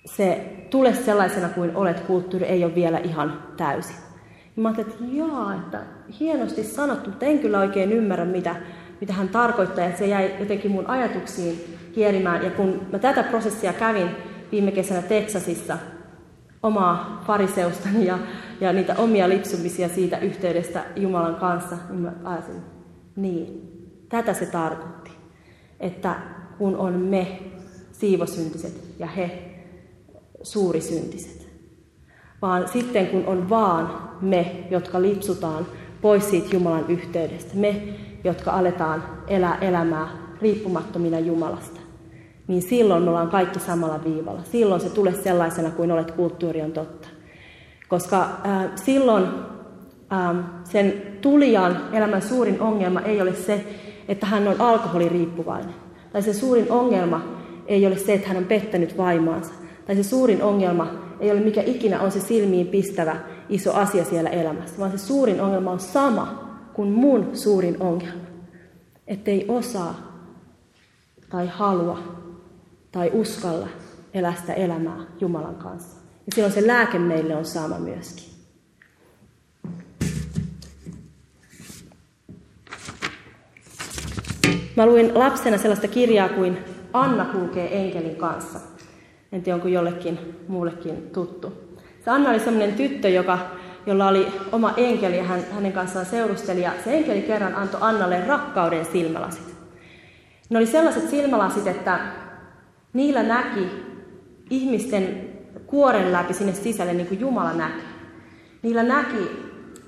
se 0.04 0.56
tule 0.70 0.94
sellaisena 0.94 1.48
kuin 1.48 1.76
olet 1.76 2.00
kulttuuri 2.00 2.46
ei 2.46 2.64
ole 2.64 2.74
vielä 2.74 2.98
ihan 2.98 3.42
täysi. 3.56 3.92
Ja 4.56 4.62
mä 4.62 4.68
ajattelin, 4.68 4.92
että 4.92 5.16
jaa, 5.16 5.54
että 5.54 5.82
hienosti 6.20 6.64
sanottu, 6.64 7.11
mutta 7.11 7.26
en 7.26 7.38
kyllä 7.38 7.61
oikein 7.61 7.92
ymmärrä, 7.92 8.24
mitä, 8.24 8.56
mitä 9.00 9.12
hän 9.12 9.28
tarkoittaa. 9.28 9.84
Ja 9.84 9.96
se 9.96 10.06
jäi 10.06 10.34
jotenkin 10.40 10.70
mun 10.70 10.87
ajatuksiin 10.87 11.78
kierimään. 11.94 12.44
Ja 12.44 12.50
kun 12.50 12.87
mä 12.92 12.98
tätä 12.98 13.22
prosessia 13.22 13.72
kävin 13.72 14.08
viime 14.52 14.72
kesänä 14.72 15.02
Teksasissa, 15.02 15.78
omaa 16.62 17.22
fariseustani 17.26 18.06
ja, 18.06 18.18
ja 18.61 18.72
niitä 18.72 18.94
omia 18.98 19.28
lipsumisia 19.28 19.88
siitä 19.88 20.18
yhteydestä 20.18 20.84
Jumalan 20.96 21.37
kanssa, 21.37 21.76
niin 21.90 22.00
mä 22.00 22.12
ajattelin, 22.24 22.62
niin, 23.16 23.72
tätä 24.08 24.34
se 24.34 24.46
tarkoitti. 24.46 25.11
Että 25.80 26.14
kun 26.58 26.76
on 26.76 26.92
me 26.92 27.38
siivosyntiset 28.00 28.84
ja 28.98 29.06
he 29.06 29.38
suurisyntiset. 30.42 31.48
Vaan 32.42 32.68
sitten 32.68 33.06
kun 33.06 33.26
on 33.26 33.48
vaan 33.48 34.11
me, 34.20 34.66
jotka 34.70 35.02
lipsutaan 35.02 35.66
pois 36.00 36.30
siitä 36.30 36.48
Jumalan 36.52 36.84
yhteydestä, 36.88 37.54
me, 37.54 37.82
jotka 38.24 38.50
aletaan 38.50 39.04
elää 39.26 39.58
elämää 39.61 40.08
riippumattomina 40.42 41.18
Jumalasta, 41.18 41.80
niin 42.48 42.62
silloin 42.62 43.02
me 43.02 43.11
ollaan 43.11 43.30
kaikki 43.30 43.61
samalla 43.61 44.04
viivalla. 44.04 44.42
Silloin 44.44 44.80
se 44.80 44.90
tulee 44.90 45.14
sellaisena 45.14 45.70
kuin 45.70 45.92
olet, 45.92 46.11
kulttuuri 46.11 46.62
on 46.62 46.72
totta. 46.72 47.08
Koska 47.88 48.22
äh, 48.22 48.70
silloin 48.74 49.24
äh, 50.12 50.44
sen 50.64 51.02
tulijan 51.20 51.80
elämän 51.92 52.22
suurin 52.22 52.61
ongelma 52.61 53.00
ei 53.00 53.22
ole 53.22 53.34
se, 53.34 53.64
että 54.08 54.26
hän 54.26 54.48
on 54.48 54.61
alkoholiriippuvainen. 54.61 55.74
Tai 56.12 56.22
se 56.22 56.32
suurin 56.32 56.70
ongelma 56.70 57.38
ei 57.68 57.87
ole 57.87 57.98
se, 57.98 58.14
että 58.14 58.28
hän 58.28 58.37
on 58.37 58.44
pettänyt 58.44 58.96
vaimoansa. 58.96 59.52
Tai 59.87 59.96
se 59.96 60.02
suurin 60.02 60.42
ongelma 60.42 61.09
ei 61.20 61.31
ole 61.31 61.40
mikä 61.40 61.62
ikinä 61.62 62.00
on 62.00 62.12
se 62.12 62.20
silmiin 62.20 62.66
pistävä 62.66 63.16
iso 63.48 63.72
asia 63.72 64.04
siellä 64.04 64.31
elämässä, 64.31 64.78
vaan 64.78 64.90
se 64.90 64.98
suurin 64.98 65.40
ongelma 65.40 65.70
on 65.70 65.81
sama 65.81 66.48
kuin 66.72 66.90
mun 66.90 67.37
suurin 67.37 67.76
ongelma. 67.81 68.28
Ettei 69.07 69.44
osaa 69.48 70.22
tai 71.31 71.46
halua 71.46 71.98
tai 72.92 73.11
uskalla 73.12 73.68
elää 74.14 74.35
sitä 74.35 74.54
elämää 74.54 74.98
Jumalan 75.20 75.54
kanssa. 75.54 75.96
Ja 76.26 76.33
silloin 76.35 76.52
se 76.52 76.66
lääke 76.66 76.98
meille 76.98 77.37
on 77.37 77.44
sama 77.44 77.78
myöskin. 77.78 78.28
Mä 84.76 84.87
luin 84.87 85.18
lapsena 85.18 85.59
sellaista 85.59 85.88
kirjaa 85.88 86.28
kuin 86.28 86.59
Anna 87.00 87.24
kulkee 87.24 87.80
enkelin 87.80 88.16
kanssa. 88.16 88.61
En 89.32 89.42
tiedä, 89.42 89.54
onko 89.54 89.68
jollekin 89.68 90.18
muullekin 90.48 91.11
tuttu. 91.12 91.52
Se 92.04 92.11
Anna 92.11 92.30
oli 92.30 92.40
sellainen 92.40 92.74
tyttö, 92.74 93.08
joka, 93.08 93.38
jolla 93.87 94.08
oli 94.08 94.26
oma 94.52 94.74
enkeli 94.76 95.16
ja 95.16 95.24
hän, 95.24 95.40
hänen 95.52 95.72
kanssaan 95.72 96.06
seurusteli. 96.06 96.62
Ja 96.62 96.72
se 96.84 96.94
enkeli 96.94 97.22
kerran 97.22 97.54
antoi 97.54 97.80
Annalle 97.82 98.24
rakkauden 98.26 98.84
silmälasit. 98.84 99.54
Ne 100.50 100.58
oli 100.58 100.66
sellaiset 100.66 101.11
silmälasit, 101.11 101.66
että 101.66 101.98
niillä 102.92 103.22
näki 103.22 103.68
ihmisten 104.50 105.28
kuoren 105.66 106.12
läpi 106.12 106.34
sinne 106.34 106.52
sisälle, 106.52 106.92
niin 106.92 107.06
kuin 107.06 107.20
Jumala 107.20 107.52
näki. 107.52 107.82
Niillä 108.62 108.82
näki, 108.82 109.30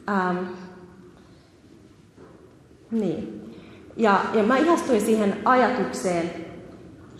ähm, 0.08 0.36
niin. 2.90 3.40
Ja, 3.96 4.20
ja 4.34 4.42
mä 4.42 4.56
ihastuin 4.56 5.00
siihen 5.00 5.36
ajatukseen, 5.44 6.49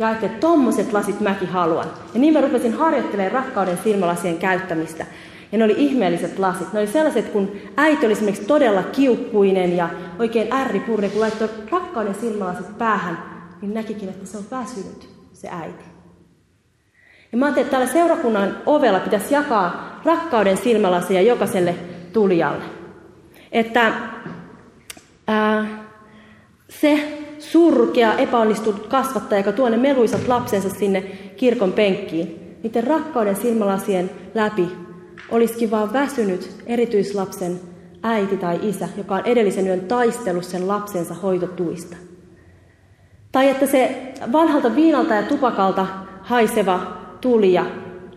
ja 0.01 0.07
ajattelin, 0.07 0.35
että 0.35 0.47
tommoset 0.47 0.93
lasit 0.93 1.21
mäkin 1.21 1.49
haluan. 1.49 1.87
Ja 2.15 2.21
niin 2.21 2.33
mä 2.35 2.41
rupesin 2.41 2.73
harjoittelemaan 2.73 3.33
rakkauden 3.33 3.79
silmälasien 3.85 4.39
käyttämistä. 4.39 5.07
Ja 5.53 5.59
ne 5.59 5.65
oli 5.65 5.75
ihmeelliset 5.77 6.39
lasit. 6.39 6.73
Ne 6.73 6.79
oli 6.79 6.87
sellaiset, 6.87 7.29
kun 7.29 7.53
äiti 7.77 8.07
oli 8.07 8.13
esimerkiksi 8.13 8.45
todella 8.45 8.83
kiukkuinen 8.83 9.77
ja 9.77 9.89
oikein 10.19 10.53
ärripurne, 10.53 11.09
kun 11.09 11.21
laittoi 11.21 11.49
rakkauden 11.71 12.15
silmälasit 12.15 12.79
päähän, 12.79 13.19
niin 13.63 13.75
näkikin, 13.75 14.09
että 14.09 14.27
se 14.27 14.39
on 14.39 14.45
väsynyt, 14.51 15.09
se 15.33 15.49
äiti. 15.49 15.85
Ja 17.33 17.39
mä 17.39 17.45
ajattelin, 17.45 17.67
että 17.67 17.77
täällä 17.77 17.93
seurakunnan 17.93 18.57
ovella 18.67 19.01
pitäisi 19.01 19.35
jakaa 19.35 20.01
rakkauden 20.05 20.57
silmälasia 20.57 21.23
jokaiselle 21.23 21.75
tulijalle. 22.13 22.65
Että 23.53 23.93
ää, 25.27 25.67
se 26.69 27.20
surkea, 27.53 28.19
epäonnistunut 28.19 28.87
kasvattaja, 28.87 29.39
joka 29.39 29.53
tuo 29.53 29.69
ne 29.69 29.77
meluisat 29.77 30.29
lapsensa 30.29 30.71
sinne 30.71 31.01
kirkon 31.37 31.73
penkkiin, 31.73 32.57
niiden 32.63 32.85
rakkauden 32.85 33.37
silmälasien 33.37 34.11
läpi 34.35 34.69
olisikin 35.31 35.71
vaan 35.71 35.93
väsynyt 35.93 36.51
erityislapsen 36.67 37.61
äiti 38.03 38.37
tai 38.37 38.59
isä, 38.63 38.89
joka 38.97 39.15
on 39.15 39.23
edellisen 39.25 39.67
yön 39.67 39.81
taistellut 39.81 40.45
sen 40.45 40.69
lapsensa 40.69 41.15
hoitotuista. 41.15 41.97
Tai 43.33 43.49
että 43.49 43.67
se 43.67 44.13
vanhalta 44.33 44.77
viinalta 44.77 45.15
ja 45.15 45.23
tupakalta 45.23 45.87
haiseva 46.23 46.81
tulija 47.21 47.67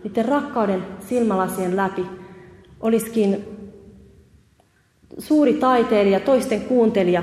niiden 0.04 0.24
rakkauden 0.24 0.82
silmälasien 1.08 1.76
läpi 1.76 2.06
olisikin 2.80 3.44
suuri 5.18 5.52
taiteilija, 5.52 6.20
toisten 6.20 6.60
kuuntelija, 6.60 7.22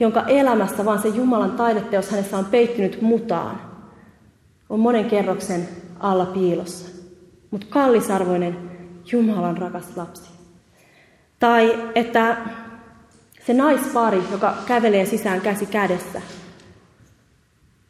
jonka 0.00 0.22
elämässä 0.22 0.84
vaan 0.84 1.02
se 1.02 1.08
Jumalan 1.08 1.50
taideteos 1.50 2.10
hänessä 2.10 2.38
on 2.38 2.44
peittynyt 2.44 3.02
mutaan, 3.02 3.60
on 4.68 4.80
monen 4.80 5.04
kerroksen 5.04 5.68
alla 6.00 6.26
piilossa. 6.26 6.88
Mutta 7.50 7.66
kallisarvoinen 7.70 8.56
Jumalan 9.12 9.58
rakas 9.58 9.96
lapsi. 9.96 10.30
Tai 11.38 11.90
että 11.94 12.36
se 13.46 13.54
naispari, 13.54 14.22
joka 14.32 14.54
kävelee 14.66 15.06
sisään 15.06 15.40
käsi 15.40 15.66
kädessä, 15.66 16.22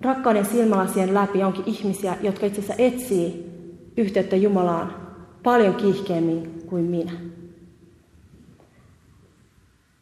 rakkauden 0.01 0.45
silmälasien 0.45 1.15
läpi 1.15 1.43
onkin 1.43 1.65
ihmisiä, 1.67 2.17
jotka 2.21 2.47
itse 2.47 2.61
asiassa 2.61 2.83
etsii 2.83 3.51
yhteyttä 3.97 4.37
Jumalaan 4.37 4.95
paljon 5.43 5.75
kiihkeämmin 5.75 6.63
kuin 6.67 6.85
minä. 6.85 7.13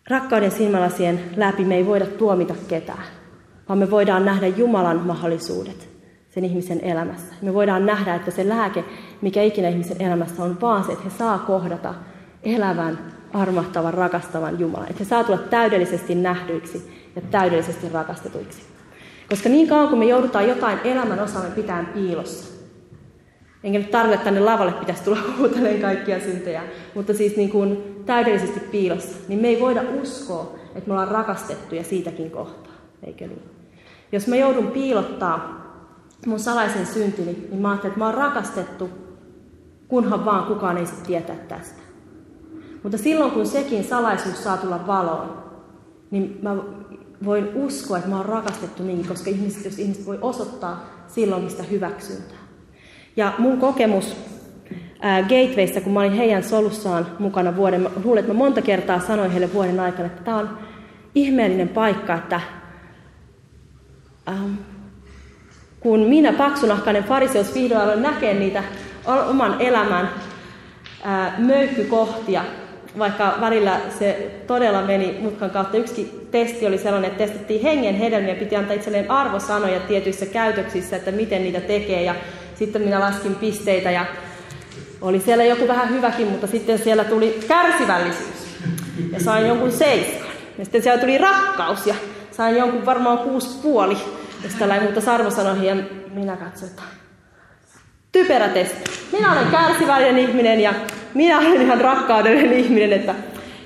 Rakkauden 0.09 0.51
silmälasien 0.51 1.21
läpi 1.37 1.65
me 1.65 1.77
ei 1.77 1.87
voida 1.87 2.07
tuomita 2.07 2.55
ketään, 2.69 3.05
vaan 3.69 3.79
me 3.79 3.91
voidaan 3.91 4.25
nähdä 4.25 4.47
Jumalan 4.47 4.97
mahdollisuudet 4.97 5.89
sen 6.31 6.45
ihmisen 6.45 6.81
elämässä. 6.81 7.35
Me 7.43 7.55
voidaan 7.55 7.87
nähdä, 7.87 8.15
että 8.15 8.31
se 8.31 8.49
lääke, 8.49 8.85
mikä 9.21 9.43
ikinä 9.43 9.69
ihmisen 9.69 10.03
elämässä 10.03 10.43
on, 10.43 10.61
vaan 10.61 10.85
se, 10.85 10.93
että 10.93 11.05
he 11.05 11.11
saa 11.11 11.39
kohdata 11.39 11.95
elävän, 12.43 12.99
armahtavan, 13.33 13.95
rakastavan 13.95 14.61
Jumalan. 14.61 14.91
Että 14.91 15.05
he 15.05 15.09
saa 15.09 15.25
tulla 15.25 15.39
täydellisesti 15.39 16.15
nähdyiksi 16.15 17.11
ja 17.17 17.23
täydellisesti 17.31 17.89
rakastetuiksi. 17.89 18.63
Koska 19.31 19.49
niin 19.49 19.69
kauan 19.69 19.89
kuin 19.89 19.99
me 19.99 20.05
joudutaan 20.05 20.49
jotain 20.49 20.79
elämän 20.85 21.21
osamme 21.21 21.51
pitään 21.51 21.87
piilossa, 21.87 22.58
enkä 23.65 23.79
nyt 23.79 23.91
tarkoita, 23.91 24.15
että 24.15 24.25
tänne 24.25 24.41
lavalle 24.41 24.73
pitäisi 24.73 25.05
tulla 25.05 25.19
huutelemaan 25.39 25.81
kaikkia 25.81 26.21
syntejä, 26.21 26.63
mutta 26.95 27.15
siis 27.15 27.37
niin 27.37 27.51
kuin 27.51 28.03
täydellisesti 28.07 28.61
piilossa, 28.61 29.17
niin 29.29 29.41
me 29.41 29.49
ei 29.49 29.61
voida 29.61 29.83
uskoa, 30.03 30.55
että 30.75 30.89
me 30.89 30.93
ollaan 30.93 31.09
rakastettuja 31.09 31.85
siitäkin 31.85 32.31
kohtaa, 32.31 32.73
eikö 33.03 33.27
niin? 33.27 33.43
Jos 34.13 34.27
mä 34.27 34.37
joudun 34.37 34.67
piilottaa 34.67 35.59
mun 36.27 36.41
salaisen 36.41 36.87
syntini, 36.87 37.49
niin 37.51 37.61
mä 37.61 37.69
ajattelen, 37.69 37.91
että 37.91 37.99
mä 37.99 38.07
oon 38.07 38.15
rakastettu, 38.15 38.91
kunhan 39.89 40.25
vaan 40.25 40.45
kukaan 40.45 40.77
ei 40.77 40.87
sitten 40.87 41.07
tietää 41.07 41.37
tästä. 41.37 41.83
Mutta 42.83 42.99
silloin 42.99 43.31
kun 43.31 43.47
sekin 43.47 43.85
salaisuus 43.85 44.45
saa 44.45 44.57
tulla 44.57 44.87
valoon, 44.87 45.43
niin 46.11 46.39
mä 46.43 46.57
voin 47.25 47.49
uskoa, 47.55 47.99
että 47.99 48.11
mä 48.11 48.17
oon 48.17 48.27
rakastettu 48.27 48.83
niin, 48.83 49.09
koska 49.09 49.31
ihmiset, 49.31 49.65
jos 49.65 49.79
ihmiset 49.79 50.07
voi 50.07 50.19
osoittaa 50.21 50.87
silloin 51.07 51.45
mistä 51.45 51.63
hyväksyntää. 51.63 52.38
Ja 53.19 53.33
mun 53.39 53.59
kokemus 53.59 54.17
Gatewayssä, 55.23 55.81
kun 55.81 55.93
mä 55.93 56.01
olin 56.01 56.13
heidän 56.13 56.43
solussaan 56.43 57.07
mukana 57.19 57.57
vuoden, 57.57 57.81
mä 57.81 57.91
luulen, 58.05 58.21
että 58.21 58.33
mä 58.33 58.39
monta 58.39 58.63
kertaa 58.63 59.01
sanoin 59.01 59.31
heille 59.31 59.53
vuoden 59.53 59.81
aikana, 59.81 60.07
että 60.07 60.25
tämä 60.25 60.37
on 60.37 60.59
ihmeellinen 61.15 61.69
paikka, 61.69 62.15
että 62.15 62.41
ähm, 64.29 64.55
kun 65.81 66.01
minä, 66.01 66.33
paksunahkainen 66.33 67.05
fariseus, 67.05 67.55
vihdoin 67.55 67.81
aloin 67.81 68.03
näkee 68.03 68.35
niitä 68.35 68.63
oman 69.29 69.61
elämän 69.61 70.09
ää, 71.05 71.35
möykkykohtia, 71.39 72.45
vaikka 72.99 73.35
välillä 73.41 73.81
se 73.99 74.41
todella 74.47 74.83
meni 74.83 75.19
mutkan 75.21 75.51
kautta. 75.51 75.77
Yksi 75.77 76.29
testi 76.31 76.67
oli 76.67 76.79
sellainen, 76.79 77.11
että 77.11 77.25
testattiin 77.25 77.63
hengen 77.63 77.95
hedelmiä, 77.95 78.35
piti 78.35 78.57
antaa 78.57 78.77
itselleen 78.77 79.11
arvosanoja 79.11 79.81
tietyissä 79.81 80.27
käytöksissä, 80.27 80.97
että 80.97 81.11
miten 81.11 81.43
niitä 81.43 81.61
tekee. 81.61 82.03
Ja 82.03 82.15
sitten 82.59 82.83
minä 82.83 83.01
laskin 83.01 83.35
pisteitä 83.35 83.91
ja 83.91 84.07
oli 85.01 85.21
siellä 85.21 85.45
joku 85.45 85.69
vähän 85.69 85.91
hyväkin, 85.91 86.27
mutta 86.27 86.47
sitten 86.47 86.79
siellä 86.79 87.05
tuli 87.05 87.39
kärsivällisyys 87.49 88.49
ja 89.13 89.21
sain 89.21 89.47
jonkun 89.47 89.73
seiskan. 89.73 90.29
Ja 90.59 90.65
sitten 90.65 90.83
siellä 90.83 91.01
tuli 91.01 91.19
rakkaus 91.19 91.87
ja 91.87 91.95
sain 92.31 92.57
jonkun 92.57 92.87
varmaan 92.87 93.19
kuusi 93.19 93.59
puoli, 93.63 93.97
jos 94.45 94.55
tällä 94.55 94.81
muuta 94.81 95.13
arvosanoihin. 95.13 95.67
Ja 95.67 95.77
minä 96.15 96.37
katsoin, 96.37 96.71
että 96.71 96.83
typerä 98.13 98.49
testi. 98.49 98.91
Minä 99.13 99.33
olen 99.33 99.47
kärsivällinen 99.47 100.19
ihminen 100.19 100.61
ja 100.61 100.75
minä 101.15 101.39
olen 101.39 101.63
ihan 101.63 101.81
rakkaudellinen 101.81 102.59
ihminen. 102.59 102.93
Että... 102.93 103.15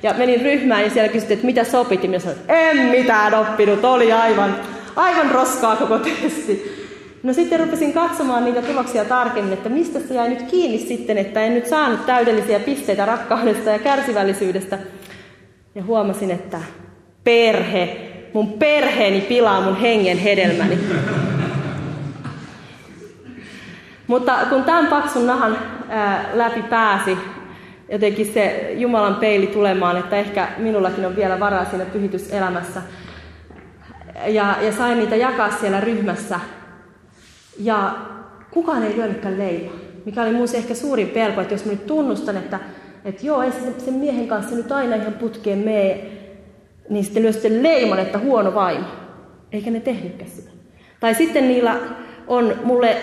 Ja 0.02 0.14
menin 0.18 0.40
ryhmään 0.40 0.82
ja 0.82 0.90
siellä 0.90 1.12
kysyttiin, 1.12 1.36
että 1.36 1.46
mitä 1.46 1.64
sopit. 1.64 2.02
Ja 2.02 2.08
minä 2.08 2.18
sanoin, 2.18 2.40
en 2.48 2.76
mitään 2.76 3.34
oppinut, 3.34 3.84
oli 3.84 4.12
aivan, 4.12 4.56
aivan 4.96 5.30
roskaa 5.30 5.76
koko 5.76 5.98
testi. 5.98 6.81
No 7.22 7.32
sitten 7.32 7.60
rupesin 7.60 7.92
katsomaan 7.92 8.44
niitä 8.44 8.62
tuloksia 8.62 9.04
tarkemmin, 9.04 9.52
että 9.52 9.68
mistä 9.68 10.00
se 10.00 10.14
jäi 10.14 10.28
nyt 10.28 10.42
kiinni 10.42 10.78
sitten, 10.78 11.18
että 11.18 11.40
en 11.40 11.54
nyt 11.54 11.66
saanut 11.66 12.06
täydellisiä 12.06 12.60
pisteitä 12.60 13.06
rakkaudesta 13.06 13.70
ja 13.70 13.78
kärsivällisyydestä. 13.78 14.78
Ja 15.74 15.84
huomasin, 15.84 16.30
että 16.30 16.58
perhe, 17.24 17.96
mun 18.32 18.52
perheeni 18.52 19.20
pilaa 19.20 19.60
mun 19.60 19.76
hengen 19.76 20.18
hedelmäni. 20.18 20.78
Mutta 24.06 24.38
kun 24.48 24.64
tämän 24.64 24.86
paksun 24.86 25.26
nahan 25.26 25.58
ää, 25.88 26.30
läpi 26.34 26.62
pääsi, 26.62 27.18
jotenkin 27.92 28.26
se 28.34 28.72
Jumalan 28.76 29.14
peili 29.14 29.46
tulemaan, 29.46 29.96
että 29.96 30.16
ehkä 30.16 30.48
minullakin 30.58 31.06
on 31.06 31.16
vielä 31.16 31.40
varaa 31.40 31.64
siinä 31.64 31.84
pyhityselämässä. 31.84 32.82
Ja, 34.26 34.56
ja 34.60 34.72
sain 34.72 34.98
niitä 34.98 35.16
jakaa 35.16 35.50
siellä 35.50 35.80
ryhmässä. 35.80 36.40
Ja 37.62 37.96
kukaan 38.50 38.82
ei 38.82 38.96
lyönytkään 38.96 39.38
leimaa, 39.38 39.74
mikä 40.04 40.22
oli 40.22 40.32
muussa 40.32 40.56
ehkä 40.56 40.74
suurin 40.74 41.08
pelko, 41.08 41.40
että 41.40 41.54
jos 41.54 41.64
mä 41.64 41.72
nyt 41.72 41.86
tunnustan, 41.86 42.36
että, 42.36 42.60
että 43.04 43.26
joo, 43.26 43.42
ei 43.42 43.52
se, 43.52 43.80
sen 43.84 43.94
miehen 43.94 44.28
kanssa 44.28 44.56
nyt 44.56 44.72
aina 44.72 44.96
ihan 44.96 45.12
putkeen 45.12 45.58
mene, 45.58 46.04
niin 46.88 47.04
sitten 47.04 47.22
lyö 47.22 47.32
sitten 47.32 47.62
leiman, 47.62 47.98
että 47.98 48.18
huono 48.18 48.54
vaimo. 48.54 48.86
Eikä 49.52 49.70
ne 49.70 49.80
tehnytkään 49.80 50.30
sitä. 50.30 50.50
Tai 51.00 51.14
sitten 51.14 51.48
niillä 51.48 51.76
on 52.26 52.54
mulle 52.64 52.96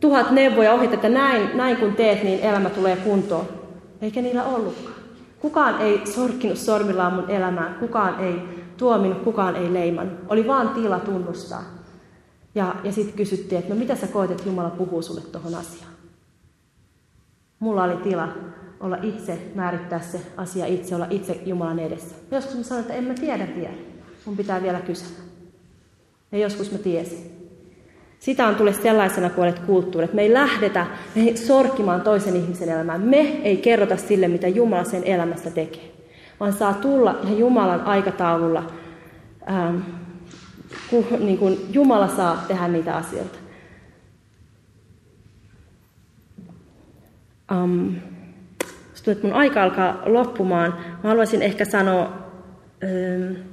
tuhat 0.00 0.30
neuvoja 0.30 0.72
ohit, 0.72 0.92
että 0.92 1.08
näin, 1.08 1.50
näin 1.54 1.76
kun 1.76 1.92
teet, 1.94 2.22
niin 2.22 2.40
elämä 2.40 2.70
tulee 2.70 2.96
kuntoon. 2.96 3.44
Eikä 4.02 4.22
niillä 4.22 4.44
ollutkaan. 4.44 4.96
Kukaan 5.40 5.80
ei 5.80 6.00
sorkkinut 6.04 6.58
sormillaan 6.58 7.12
mun 7.12 7.30
elämään, 7.30 7.74
kukaan 7.74 8.20
ei 8.20 8.34
tuominut, 8.76 9.18
kukaan 9.18 9.56
ei 9.56 9.72
leiman. 9.72 10.18
Oli 10.28 10.46
vaan 10.46 10.68
tila 10.68 10.98
tunnustaa. 10.98 11.79
Ja, 12.54 12.76
ja 12.84 12.92
sitten 12.92 13.16
kysyttiin, 13.16 13.58
että 13.58 13.74
no 13.74 13.80
mitä 13.80 13.96
sä 13.96 14.06
koet, 14.06 14.30
että 14.30 14.42
Jumala 14.46 14.70
puhuu 14.70 15.02
sulle 15.02 15.20
tuohon 15.20 15.54
asiaan. 15.54 15.92
Mulla 17.58 17.84
oli 17.84 17.96
tila 17.96 18.28
olla 18.80 18.98
itse, 19.02 19.38
määrittää 19.54 20.00
se 20.00 20.20
asia 20.36 20.66
itse, 20.66 20.94
olla 20.94 21.06
itse 21.10 21.40
Jumalan 21.46 21.78
edessä. 21.78 22.14
Joskus 22.30 22.56
mä 22.56 22.62
sanoin, 22.62 22.82
että 22.82 22.94
en 22.94 23.04
mä 23.04 23.14
tiedä 23.14 23.48
vielä. 23.56 23.74
Mun 24.24 24.36
pitää 24.36 24.62
vielä 24.62 24.80
kysyä. 24.80 25.16
Ja 26.32 26.38
joskus 26.38 26.72
mä 26.72 26.78
tiesin. 26.78 27.40
Sitä 28.18 28.46
on 28.46 28.54
tullut 28.54 28.82
sellaisena 28.82 29.30
kuin 29.30 29.44
olet 29.44 29.58
kulttuuri, 29.58 30.08
me 30.12 30.22
ei 30.22 30.32
lähdetä 30.32 30.86
me 31.14 31.36
sorkkimaan 31.36 32.00
toisen 32.00 32.36
ihmisen 32.36 32.68
elämään. 32.68 33.00
Me 33.00 33.20
ei 33.20 33.56
kerrota 33.56 33.96
sille, 33.96 34.28
mitä 34.28 34.48
Jumala 34.48 34.84
sen 34.84 35.04
elämästä 35.04 35.50
tekee, 35.50 35.92
vaan 36.40 36.52
saa 36.52 36.74
tulla 36.74 37.20
Jumalan 37.38 37.80
aikataululla, 37.80 38.72
ähm, 39.50 39.76
kun 40.90 41.06
niin 41.18 41.38
kuin 41.38 41.58
Jumala 41.72 42.08
saa 42.08 42.44
tehdä 42.48 42.68
niitä 42.68 42.96
asioita. 42.96 43.38
Um, 47.52 47.96
että 49.06 49.26
mun 49.26 49.36
aika 49.36 49.62
alkaa 49.62 50.02
loppumaan. 50.06 50.74
Mä 51.02 51.08
haluaisin 51.08 51.42
ehkä 51.42 51.64
sanoa, 51.64 52.02
ähm, 52.84 53.50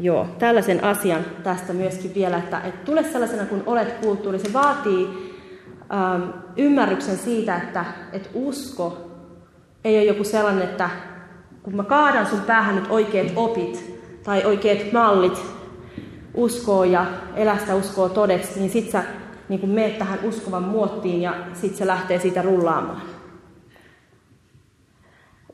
Joo, 0.00 0.26
tällaisen 0.38 0.84
asian 0.84 1.24
tästä 1.42 1.72
myöskin 1.72 2.14
vielä, 2.14 2.36
että, 2.36 2.60
että 2.60 2.84
tule 2.84 3.02
sellaisena 3.02 3.46
kuin 3.46 3.62
olet 3.66 3.92
kulttuuri. 3.92 4.38
Se 4.38 4.52
vaatii 4.52 5.08
ähm, 5.94 6.22
ymmärryksen 6.56 7.16
siitä, 7.16 7.56
että, 7.56 7.84
että 8.12 8.28
usko 8.34 9.10
ei 9.84 9.96
ole 9.96 10.04
joku 10.04 10.24
sellainen, 10.24 10.62
että 10.62 10.90
kun 11.62 11.76
mä 11.76 11.84
kaadan 11.84 12.26
sun 12.26 12.40
päähän 12.40 12.74
nyt 12.74 12.90
oikeat 12.90 13.32
opit 13.36 14.00
tai 14.24 14.44
oikeat 14.44 14.92
mallit 14.92 15.53
uskoo 16.34 16.84
ja 16.84 17.06
elästä 17.36 17.74
uskoo 17.74 18.08
todeksi, 18.08 18.60
niin 18.60 18.70
sit 18.70 18.90
sä 18.90 19.04
niin 19.48 19.60
kun 19.60 19.70
meet 19.70 19.98
tähän 19.98 20.18
uskovan 20.22 20.62
muottiin 20.62 21.22
ja 21.22 21.34
sit 21.54 21.76
se 21.76 21.86
lähtee 21.86 22.20
siitä 22.20 22.42
rullaamaan. 22.42 23.02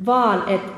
Vaan 0.06 0.48
että 0.48 0.72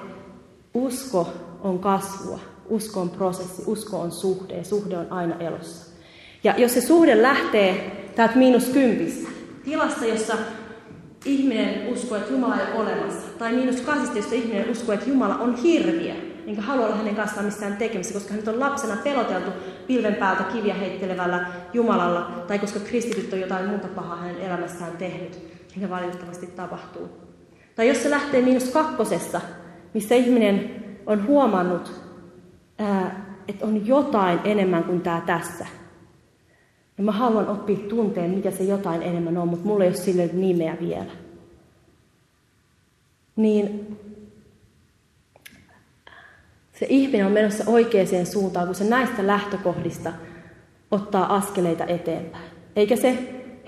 usko 0.74 1.32
on 1.62 1.78
kasvua. 1.78 2.40
Usko 2.68 3.00
on 3.00 3.10
prosessi, 3.10 3.62
usko 3.66 4.00
on 4.00 4.12
suhde 4.12 4.56
ja 4.56 4.64
suhde 4.64 4.98
on 4.98 5.12
aina 5.12 5.36
elossa. 5.38 5.92
Ja 6.44 6.54
jos 6.58 6.74
se 6.74 6.80
suhde 6.80 7.22
lähtee 7.22 8.02
täältä 8.16 8.36
miinus 8.36 8.64
kympistä, 8.64 9.30
tilasta, 9.64 10.06
jossa 10.06 10.34
ihminen 11.24 11.92
uskoo, 11.92 12.18
että 12.18 12.32
Jumala 12.32 12.56
ei 12.56 12.72
ole 12.72 12.80
olemassa, 12.80 13.28
tai 13.38 13.52
miinus 13.52 13.80
kasista, 13.80 14.16
jossa 14.16 14.34
ihminen 14.34 14.70
uskoo, 14.70 14.94
että 14.94 15.10
Jumala 15.10 15.36
on 15.36 15.54
hirviä, 15.54 16.14
enkä 16.46 16.62
halua 16.62 16.86
olla 16.86 16.96
hänen 16.96 17.16
kanssaan 17.16 17.44
missään 17.44 17.76
tekemisissä, 17.76 18.18
koska 18.18 18.34
hän 18.34 18.54
on 18.54 18.60
lapsena 18.60 18.96
peloteltu 19.04 19.50
pilven 19.86 20.14
päältä 20.14 20.42
kiviä 20.42 20.74
heittelevällä 20.74 21.46
Jumalalla, 21.72 22.44
tai 22.48 22.58
koska 22.58 22.80
kristityt 22.80 23.32
on 23.32 23.40
jotain 23.40 23.66
muuta 23.66 23.88
pahaa 23.88 24.16
hänen 24.16 24.40
elämässään 24.40 24.96
tehnyt, 24.96 25.38
mikä 25.76 25.90
valitettavasti 25.90 26.46
tapahtuu. 26.46 27.08
Tai 27.74 27.88
jos 27.88 28.02
se 28.02 28.10
lähtee 28.10 28.42
miinus 28.42 28.70
kakkosesta, 28.70 29.40
missä 29.94 30.14
ihminen 30.14 30.84
on 31.06 31.26
huomannut, 31.26 31.92
että 33.48 33.66
on 33.66 33.86
jotain 33.86 34.38
enemmän 34.44 34.84
kuin 34.84 35.00
tämä 35.00 35.22
tässä. 35.26 35.66
Ja 36.98 37.04
mä 37.04 37.12
haluan 37.12 37.48
oppia 37.48 37.88
tunteen, 37.88 38.30
mitä 38.30 38.50
se 38.50 38.64
jotain 38.64 39.02
enemmän 39.02 39.36
on, 39.36 39.48
mutta 39.48 39.66
mulla 39.66 39.84
ei 39.84 39.90
ole 39.90 39.96
sille 39.96 40.30
nimeä 40.32 40.76
vielä. 40.80 41.12
Niin 43.36 43.96
se 46.82 46.86
ihminen 46.88 47.26
on 47.26 47.32
menossa 47.32 47.64
oikeaan 47.66 48.26
suuntaan, 48.26 48.66
kun 48.66 48.74
se 48.74 48.84
näistä 48.84 49.26
lähtökohdista 49.26 50.12
ottaa 50.90 51.36
askeleita 51.36 51.84
eteenpäin. 51.84 52.44
Eikä 52.76 52.96
se 52.96 53.18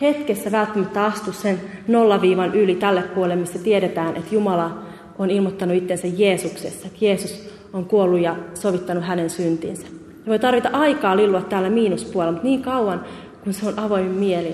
hetkessä 0.01 0.53
välttämättä 0.53 1.05
astu 1.05 1.33
sen 1.33 1.61
nollaviivan 1.89 2.55
yli 2.55 2.75
tälle 2.75 3.03
puolelle, 3.03 3.37
missä 3.37 3.59
tiedetään, 3.59 4.17
että 4.17 4.35
Jumala 4.35 4.83
on 5.19 5.31
ilmoittanut 5.31 5.77
itsensä 5.77 6.07
Jeesuksessa, 6.07 6.87
että 6.87 7.05
Jeesus 7.05 7.51
on 7.73 7.85
kuollut 7.85 8.21
ja 8.21 8.37
sovittanut 8.55 9.05
hänen 9.05 9.31
syntinsä. 9.31 9.87
Ja 10.19 10.27
voi 10.27 10.39
tarvita 10.39 10.69
aikaa 10.73 11.17
lillua 11.17 11.43
täällä 11.43 11.71
miinuspuolella, 11.71 12.33
mutta 12.33 12.49
niin 12.49 12.63
kauan, 12.63 13.05
kun 13.45 13.53
se 13.53 13.69
on 13.69 13.79
avoin 13.79 14.07
mieli, 14.07 14.53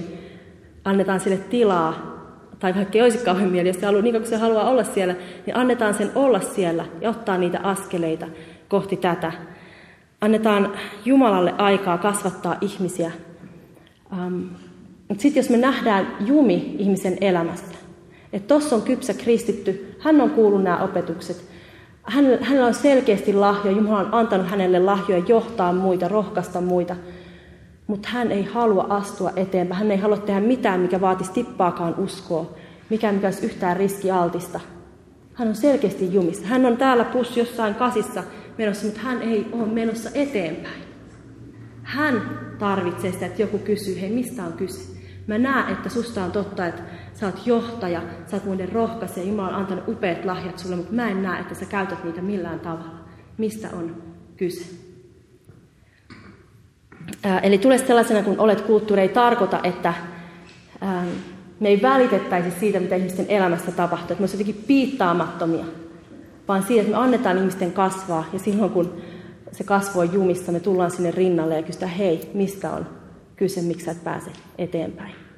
annetaan 0.85 1.21
sille 1.21 1.37
tilaa, 1.37 2.11
tai 2.59 2.75
vaikka 2.75 2.99
ei 2.99 3.03
olisikaan 3.03 3.37
avoin 3.37 3.53
mieli, 3.53 3.69
jos 3.69 3.81
se 3.81 3.87
haluaa, 3.87 4.03
niin 4.03 4.15
kuin 4.15 4.27
se 4.27 4.37
haluaa 4.37 4.71
olla 4.71 4.85
siellä, 4.85 5.15
niin 5.47 5.57
annetaan 5.57 5.95
sen 5.95 6.11
olla 6.15 6.41
siellä 6.41 6.85
ja 7.01 7.11
ottaa 7.11 7.39
niitä 7.39 7.61
askeleita 7.63 8.27
kohti 8.71 8.97
tätä. 8.97 9.33
Annetaan 10.21 10.73
Jumalalle 11.05 11.55
aikaa 11.59 11.99
kasvattaa 11.99 12.57
ihmisiä. 12.61 13.13
Um, 14.13 14.49
mutta 15.09 15.23
sitten 15.23 15.41
jos 15.41 15.51
me 15.51 15.57
nähdään 15.57 16.17
jumi 16.27 16.75
ihmisen 16.79 17.17
elämästä, 17.21 17.79
että 18.33 18.49
tuossa 18.49 18.77
on 18.77 18.83
kypsä 18.83 19.15
kristitty, 19.15 19.97
hän 19.99 20.21
on 20.21 20.31
kuullut 20.31 20.63
nämä 20.63 20.79
opetukset, 20.79 21.45
hänellä 22.41 22.67
on 22.67 22.75
selkeästi 22.75 23.33
lahjoja, 23.33 23.77
Jumala 23.77 24.01
on 24.01 24.15
antanut 24.15 24.51
hänelle 24.51 24.79
lahjoja 24.79 25.25
johtaa 25.29 25.73
muita, 25.73 26.09
rohkaista 26.09 26.61
muita, 26.61 26.97
mutta 27.87 28.09
hän 28.09 28.33
ei 28.33 28.45
halua 28.45 28.87
astua 28.89 29.31
eteenpäin, 29.37 29.79
hän 29.79 29.91
ei 29.91 29.99
halua 29.99 30.17
tehdä 30.17 30.41
mitään, 30.41 30.81
mikä 30.81 31.01
vaatisi 31.01 31.33
tippaakaan 31.33 31.95
uskoa, 31.99 32.55
mikä 32.91 33.13
mikä 33.13 33.27
olisi 33.27 33.47
yhtään 33.47 33.77
riskialtista. 33.77 34.61
Hän 35.35 35.49
on 35.49 35.55
selkeästi 35.55 36.15
jumissa. 36.15 36.47
Hän 36.47 36.67
on 36.67 36.77
täällä 36.77 37.05
plus 37.05 37.37
jossain 37.37 37.75
kasissa 37.75 38.23
menossa, 38.61 38.87
mutta 38.87 39.01
hän 39.01 39.23
ei 39.23 39.47
ole 39.53 39.67
menossa 39.67 40.11
eteenpäin. 40.15 40.83
Hän 41.83 42.23
tarvitsee 42.59 43.13
sitä, 43.13 43.27
että 43.27 43.43
joku 43.43 43.59
kysyy, 43.59 44.01
hei 44.01 44.11
mistä 44.11 44.45
on 44.45 44.53
kyse? 44.53 45.01
Mä 45.27 45.39
näen, 45.39 45.73
että 45.73 45.89
susta 45.89 46.25
on 46.25 46.33
totta, 46.33 46.67
että 46.67 46.83
sä 47.15 47.27
oot 47.27 47.47
johtaja, 47.47 48.03
sä 48.27 48.37
oot 48.37 48.45
muiden 48.45 48.73
rohkaisija, 48.73 49.27
Jumala 49.27 49.49
on 49.49 49.55
antanut 49.55 49.89
upeat 49.89 50.25
lahjat 50.25 50.59
sulle, 50.59 50.77
mutta 50.77 50.93
mä 50.93 51.11
en 51.11 51.23
näe, 51.23 51.41
että 51.41 51.55
sä 51.55 51.67
käytät 51.67 52.05
niitä 52.05 52.23
millään 52.23 52.61
tavalla. 52.61 53.05
Mistä 53.39 53.69
on 53.73 54.03
kyse? 54.37 54.65
Ää, 57.25 57.39
eli 57.39 57.59
tule 57.59 57.79
sellaisena 57.79 58.23
kuin 58.23 58.41
olet 58.41 58.61
kulttuuri 58.61 59.03
ei 59.03 59.09
tarkoita, 59.09 59.61
että 59.65 59.95
ää, 60.81 61.05
me 61.61 61.69
ei 61.69 61.83
välitettäisi 61.83 62.61
siitä, 62.61 62.81
mitä 62.81 62.97
ihmisten 62.97 63.27
elämässä 63.29 63.73
tapahtuu, 63.73 64.13
että 64.13 64.21
me 64.21 64.23
olisimme 64.23 64.43
jotenkin 64.43 64.65
piittaamattomia, 64.67 65.65
vaan 66.51 66.63
siitä, 66.63 66.81
että 66.81 66.97
me 66.97 67.03
annetaan 67.03 67.39
ihmisten 67.39 67.73
kasvaa 67.73 68.25
ja 68.33 68.39
silloin 68.39 68.71
kun 68.71 69.03
se 69.53 69.65
kasvu 69.65 70.01
on 70.01 70.13
jumissa, 70.13 70.53
me 70.53 70.61
tullaan 70.61 70.91
sinne 70.91 71.11
rinnalle 71.11 71.57
ja 71.57 71.63
kysytään, 71.63 71.93
hei, 71.93 72.31
mistä 72.35 72.71
on 72.71 72.87
kyse, 73.37 73.63
miksi 73.63 73.85
sä 73.85 73.93
et 73.93 74.05
pääse 74.05 74.31
eteenpäin. 74.59 75.30